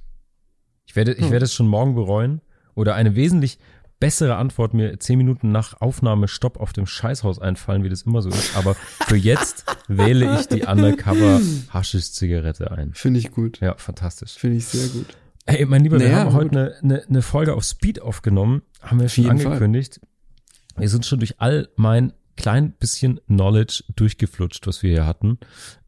[0.87, 1.31] Ich werde, ich hm.
[1.31, 2.41] werde es schon morgen bereuen.
[2.75, 3.59] Oder eine wesentlich
[4.01, 8.21] bessere Antwort mir zehn Minuten nach Aufnahme Stopp auf dem Scheißhaus einfallen, wie das immer
[8.23, 8.57] so ist.
[8.57, 12.95] Aber für jetzt wähle ich die Undercover Haschisch-Zigarette ein.
[12.95, 13.61] Finde ich gut.
[13.61, 14.33] Ja, fantastisch.
[14.33, 15.17] Finde ich sehr gut.
[15.47, 19.01] Hey, mein Lieber, wir Naja, haben heute eine, eine, eine Folge auf Speed aufgenommen, haben
[19.01, 19.47] wir schon jeden Fall.
[19.53, 20.01] angekündigt.
[20.77, 25.39] Wir sind schon durch all mein klein bisschen Knowledge durchgeflutscht, was wir hier hatten.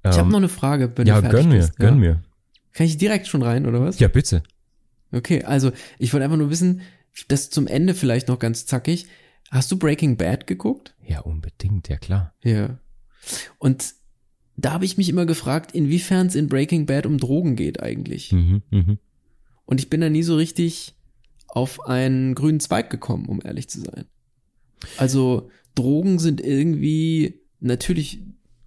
[0.05, 1.77] Ich habe Ähm, noch eine Frage, wenn ja, gönn mir, bist.
[1.79, 2.13] gönn ja.
[2.13, 2.23] mir.
[2.75, 3.99] Kann ich direkt schon rein, oder was?
[3.99, 4.43] Ja, bitte.
[5.13, 6.83] Okay, also ich wollte einfach nur wissen,
[7.29, 9.07] das zum Ende vielleicht noch ganz zackig.
[9.51, 10.95] Hast du Breaking Bad geguckt?
[11.07, 12.35] Ja, unbedingt, ja klar.
[12.43, 12.79] Ja.
[13.59, 13.95] Und
[14.57, 18.33] da habe ich mich immer gefragt, inwiefern es in Breaking Bad um Drogen geht eigentlich.
[18.33, 18.99] Mhm, mhm.
[19.65, 20.95] Und ich bin da nie so richtig
[21.47, 24.07] auf einen grünen Zweig gekommen, um ehrlich zu sein.
[24.97, 28.21] Also Drogen sind irgendwie natürlich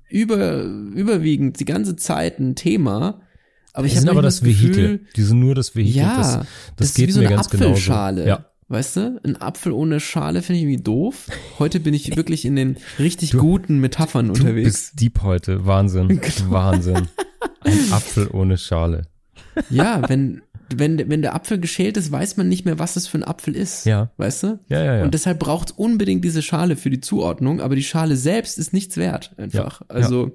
[0.10, 3.22] über, überwiegend die ganze Zeit ein Thema.
[3.78, 4.70] Aber ich Die sind habe aber das Vehikel.
[4.98, 6.02] Gefühl, Die sind nur das Vehikel.
[6.02, 6.46] ja, das, das,
[6.78, 8.24] das ist geht wie so mir eine ganz Apfelschale.
[8.24, 8.42] genauso.
[8.42, 8.46] Ja.
[8.70, 11.28] Weißt du, ein Apfel ohne Schale finde ich irgendwie doof.
[11.60, 14.66] Heute bin ich wirklich in den richtig Du- guten Metaphern Du unterwegs.
[14.68, 15.66] bist deep heute.
[15.66, 16.08] Wahnsinn.
[16.22, 16.52] Genau.
[16.52, 17.08] Wahnsinn.
[17.62, 19.04] Ein Apfel ohne Schale.
[19.70, 20.42] Ja, wenn,
[20.76, 23.56] wenn, wenn der Apfel geschält ist, weiß man nicht mehr, was das für ein Apfel
[23.56, 23.86] ist.
[23.86, 24.12] Ja.
[24.18, 24.60] Weißt du?
[24.70, 25.04] Ja, ja, ja.
[25.04, 28.74] Und deshalb braucht es unbedingt diese Schale für die Zuordnung, aber die Schale selbst ist
[28.74, 29.82] nichts wert, einfach.
[29.82, 30.32] Ja, Also,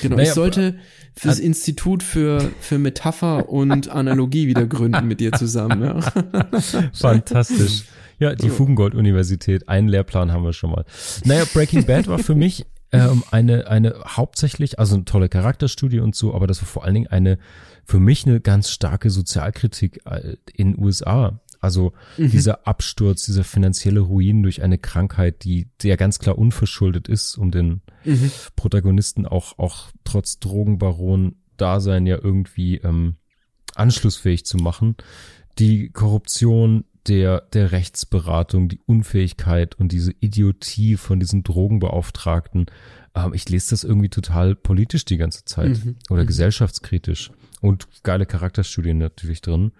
[0.00, 0.76] genau, Naja, ich sollte
[1.14, 6.00] fürs äh, Institut für, für Metapher und Analogie wieder gründen mit dir zusammen, ja.
[6.92, 7.84] Fantastisch.
[8.18, 10.84] Ja, die Fugengold-Universität, einen Lehrplan haben wir schon mal.
[11.24, 16.14] Naja, Breaking Bad war für mich ähm, eine, eine hauptsächlich, also eine tolle Charakterstudie und
[16.14, 17.38] so, aber das war vor allen Dingen eine,
[17.84, 21.40] für mich eine ganz starke Sozialkritik äh, in USA.
[21.62, 27.08] Also dieser Absturz, dieser finanzielle Ruin durch eine Krankheit, die, die ja ganz klar unverschuldet
[27.08, 27.80] ist, um den
[28.56, 33.14] Protagonisten auch, auch trotz Drogenbaron-Dasein ja irgendwie ähm,
[33.74, 34.96] anschlussfähig zu machen.
[35.58, 42.66] Die Korruption der, der Rechtsberatung, die Unfähigkeit und diese Idiotie von diesen Drogenbeauftragten.
[43.14, 45.96] Ähm, ich lese das irgendwie total politisch die ganze Zeit Mhm.
[46.10, 49.72] oder gesellschaftskritisch und geile Charakterstudien natürlich drin.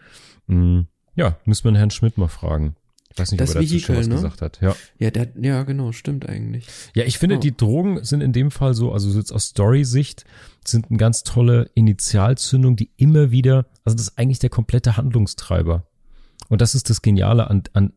[0.46, 0.80] Mm,
[1.14, 2.74] Ja, müssen wir Herrn Schmidt mal fragen.
[3.12, 4.14] Ich weiß nicht, Das ob er dazu schon Vehikel, was ne?
[4.14, 4.60] gesagt hat.
[4.62, 4.74] Ja.
[4.98, 6.66] Ja, der, ja, genau, stimmt eigentlich.
[6.94, 7.40] Ja, ich finde, Oh.
[7.40, 10.24] die Drogen sind in dem Fall so, also jetzt aus Story-Sicht,
[10.64, 15.86] sind eine ganz tolle Initialzündung, die immer wieder, also das ist eigentlich der komplette Handlungstreiber.
[16.48, 17.92] Und das ist das Geniale an, an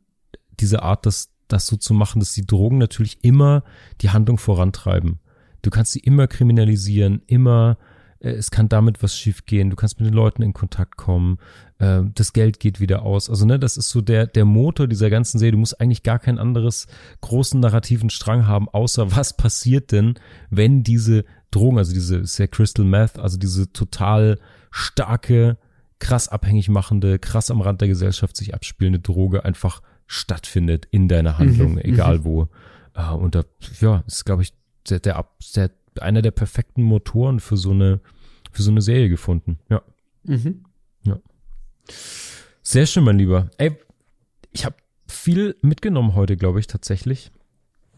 [0.60, 3.64] dieser Art, das, das so zu machen, dass die Drogen natürlich immer
[4.02, 5.20] die Handlung vorantreiben.
[5.62, 7.78] Du kannst sie immer kriminalisieren, immer,
[8.20, 11.38] äh, es kann damit was schiefgehen, du kannst mit den Leuten in Kontakt kommen,
[11.80, 13.30] äh, das Geld geht wieder aus.
[13.30, 15.54] Also, ne, das ist so der, der Motor dieser ganzen Serie.
[15.54, 16.88] Du musst eigentlich gar kein anderes
[17.22, 20.16] großen narrativen Strang haben, außer was passiert denn,
[20.50, 24.40] wenn diese Drogen, also diese ist ja Crystal Meth, also diese total
[24.72, 25.58] starke,
[26.00, 31.38] krass abhängig machende, krass am Rand der Gesellschaft sich abspielende Droge einfach stattfindet in deiner
[31.38, 32.50] Handlung, Mhm, egal wo.
[32.94, 33.44] Äh, und da,
[33.80, 34.54] ja, ist, glaube ich,
[34.90, 38.02] der, der, der, einer der perfekten Motoren für so eine,
[38.52, 39.60] für so eine Serie gefunden.
[39.70, 39.82] Ja.
[40.24, 40.66] Mhm.
[42.62, 43.50] Sehr schön, mein Lieber.
[43.58, 43.78] Ey,
[44.52, 44.76] ich habe
[45.08, 47.32] viel mitgenommen heute, glaube ich, tatsächlich.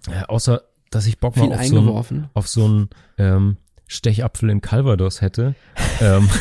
[0.09, 3.57] Äh, außer, dass ich Bock Viel mal auf so einen auf so einen ähm,
[3.87, 5.55] Stechapfel in Calvados hätte.
[6.01, 6.29] ähm,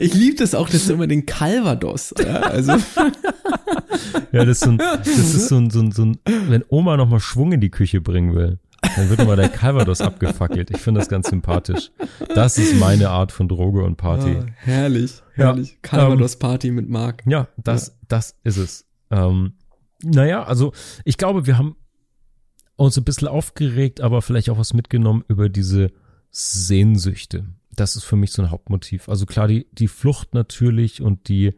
[0.00, 2.72] Ich liebe das auch, dass du immer den Calvados, ja, also,
[4.32, 6.96] ja, das ist so ein, das ist so ein, so ein, so ein wenn Oma
[6.96, 10.70] noch mal Schwung in die Küche bringen will, dann wird immer der Calvados abgefackelt.
[10.70, 11.90] Ich finde das ganz sympathisch.
[12.34, 14.36] Das ist meine Art von Droge und Party.
[14.36, 15.78] Ah, herrlich, Ja, herrlich.
[15.82, 17.22] Calvados Party mit Marc.
[17.26, 18.86] Ja, das, das ist es.
[19.10, 19.54] Ähm,
[20.02, 20.72] naja, also
[21.04, 21.76] ich glaube, wir haben
[22.76, 25.90] uns ein bisschen aufgeregt, aber vielleicht auch was mitgenommen über diese
[26.30, 27.46] Sehnsüchte.
[27.74, 29.08] Das ist für mich so ein Hauptmotiv.
[29.08, 31.54] Also klar, die, die Flucht natürlich und die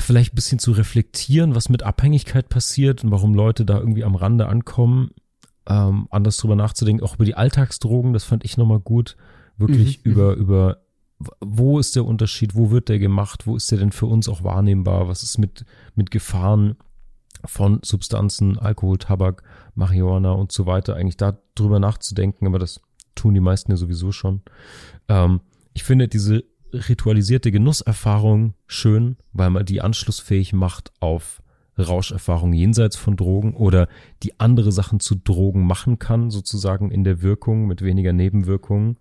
[0.00, 4.14] vielleicht ein bisschen zu reflektieren, was mit Abhängigkeit passiert und warum Leute da irgendwie am
[4.14, 5.10] Rande ankommen.
[5.66, 9.16] Ähm, anders drüber nachzudenken, auch über die Alltagsdrogen, das fand ich nochmal gut.
[9.58, 10.78] Wirklich Mhm, über, über
[11.40, 14.42] wo ist der Unterschied, wo wird der gemacht, wo ist der denn für uns auch
[14.42, 16.76] wahrnehmbar, was ist mit, mit Gefahren
[17.44, 19.42] von Substanzen, Alkohol, Tabak,
[19.74, 22.80] Marihuana und so weiter, eigentlich da drüber nachzudenken, aber das
[23.14, 24.42] tun die meisten ja sowieso schon.
[25.08, 25.40] Ähm,
[25.74, 31.41] ich finde diese ritualisierte Genusserfahrung schön, weil man die anschlussfähig macht auf
[31.78, 33.88] Rauscherfahrung jenseits von Drogen oder
[34.22, 38.98] die andere Sachen zu Drogen machen kann, sozusagen in der Wirkung mit weniger Nebenwirkungen.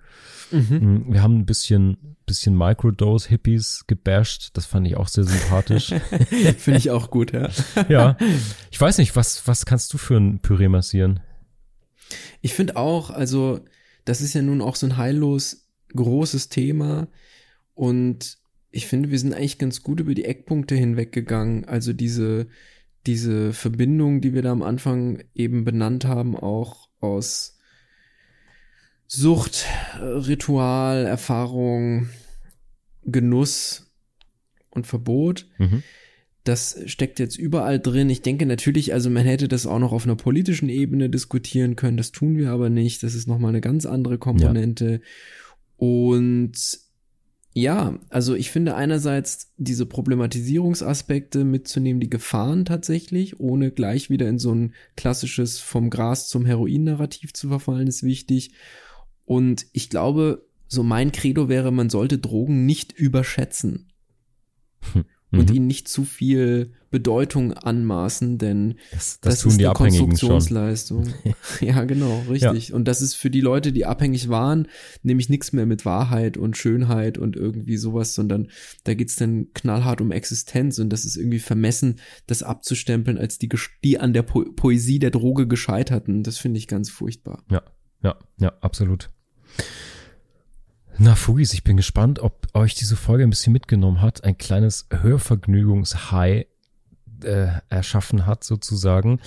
[0.52, 0.78] Mhm.
[0.78, 4.52] Mm, Wir haben ein bisschen, bisschen Microdose-Hippies gebasht.
[4.54, 5.90] Das fand ich auch sehr sympathisch.
[6.58, 7.50] Finde ich auch gut, ja.
[7.90, 8.18] ja.
[8.72, 11.20] Ich weiß nicht, was, was kannst du für ein Püree massieren?
[12.42, 13.60] Ich finde auch, also,
[14.06, 17.08] das ist ja nun auch so ein heillos großes Thema
[17.74, 18.38] und
[18.72, 21.66] ich finde, wir sind eigentlich ganz gut über die Eckpunkte hinweggegangen.
[21.66, 22.48] Also diese,
[23.06, 27.58] diese Verbindung, die wir da am Anfang eben benannt haben, auch aus
[29.08, 29.66] Sucht,
[30.00, 32.10] Ritual, Erfahrung
[33.04, 33.92] Genuss
[34.70, 35.48] und Verbot.
[35.58, 35.84] Mhm.
[36.44, 38.10] Das steckt jetzt überall drin.
[38.10, 41.98] Ich denke natürlich, also man hätte das auch noch auf einer politischen Ebene diskutieren können.
[41.98, 43.04] Das tun wir aber nicht.
[43.04, 44.92] Das ist nochmal eine ganz andere Komponente.
[44.94, 45.00] Ja.
[45.76, 46.80] Und
[47.54, 54.40] ja, also ich finde einerseits diese Problematisierungsaspekte mitzunehmen, die Gefahren tatsächlich, ohne gleich wieder in
[54.40, 58.54] so ein klassisches vom Gras zum Heroin-Narrativ zu verfallen, ist wichtig.
[59.26, 63.92] Und ich glaube, so mein Credo wäre, man sollte Drogen nicht überschätzen.
[64.94, 65.56] Hm und mhm.
[65.56, 71.14] ihnen nicht zu viel Bedeutung anmaßen, denn das, das, das ist eine Konstruktionsleistung.
[71.62, 72.70] ja, genau, richtig.
[72.70, 72.76] Ja.
[72.76, 74.68] Und das ist für die Leute, die abhängig waren,
[75.02, 78.50] nämlich nichts mehr mit Wahrheit und Schönheit und irgendwie sowas, sondern
[78.84, 81.96] da geht's dann knallhart um Existenz und das ist irgendwie vermessen,
[82.28, 83.50] das abzustempeln als die,
[83.84, 86.24] die an der po Poesie der Droge gescheiterten.
[86.24, 87.44] Das finde ich ganz furchtbar.
[87.50, 87.64] Ja,
[88.04, 89.10] ja, ja, absolut.
[91.04, 94.86] Na, Fugis, ich bin gespannt, ob euch diese Folge ein bisschen mitgenommen hat, ein kleines
[94.92, 96.46] Hörvergnügungshigh
[97.24, 99.20] äh, erschaffen hat, sozusagen.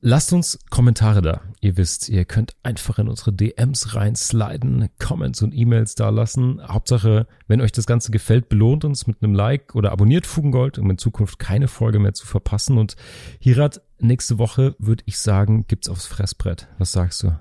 [0.00, 1.42] Lasst uns Kommentare da.
[1.60, 6.62] Ihr wisst, ihr könnt einfach in unsere DMs reinsliden, Comments und E-Mails da lassen.
[6.66, 10.88] Hauptsache, wenn euch das Ganze gefällt, belohnt uns mit einem Like oder abonniert Fugengold, um
[10.88, 12.78] in Zukunft keine Folge mehr zu verpassen.
[12.78, 12.96] Und
[13.38, 16.68] Hirat, nächste Woche würde ich sagen, gibt's aufs Fressbrett.
[16.78, 17.38] Was sagst du?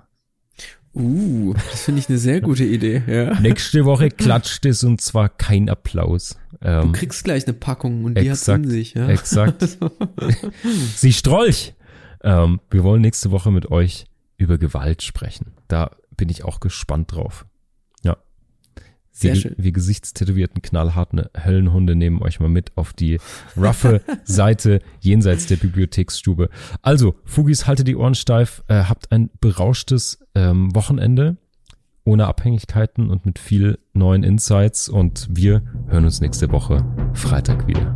[0.96, 3.04] Uh, das finde ich eine sehr gute Idee.
[3.06, 3.40] Ja.
[3.40, 6.38] Nächste Woche klatscht es und zwar kein Applaus.
[6.62, 8.94] Ähm, du kriegst gleich eine Packung und die hat in sich.
[8.94, 9.10] Ja?
[9.10, 9.78] Exakt.
[10.96, 11.74] Sie Strolch.
[12.24, 14.06] Ähm, wir wollen nächste Woche mit euch
[14.38, 15.54] über Gewalt sprechen.
[15.68, 17.46] Da bin ich auch gespannt drauf.
[19.18, 19.56] Sehr wir, schön.
[19.58, 23.18] wir gesichtstätowierten, knallharten Höllenhunde nehmen euch mal mit auf die
[23.56, 26.50] roughe Seite jenseits der Bibliotheksstube.
[26.82, 31.38] Also, Fugis, halte die Ohren steif, äh, habt ein berauschtes ähm, Wochenende
[32.04, 37.96] ohne Abhängigkeiten und mit viel neuen Insights und wir hören uns nächste Woche Freitag wieder.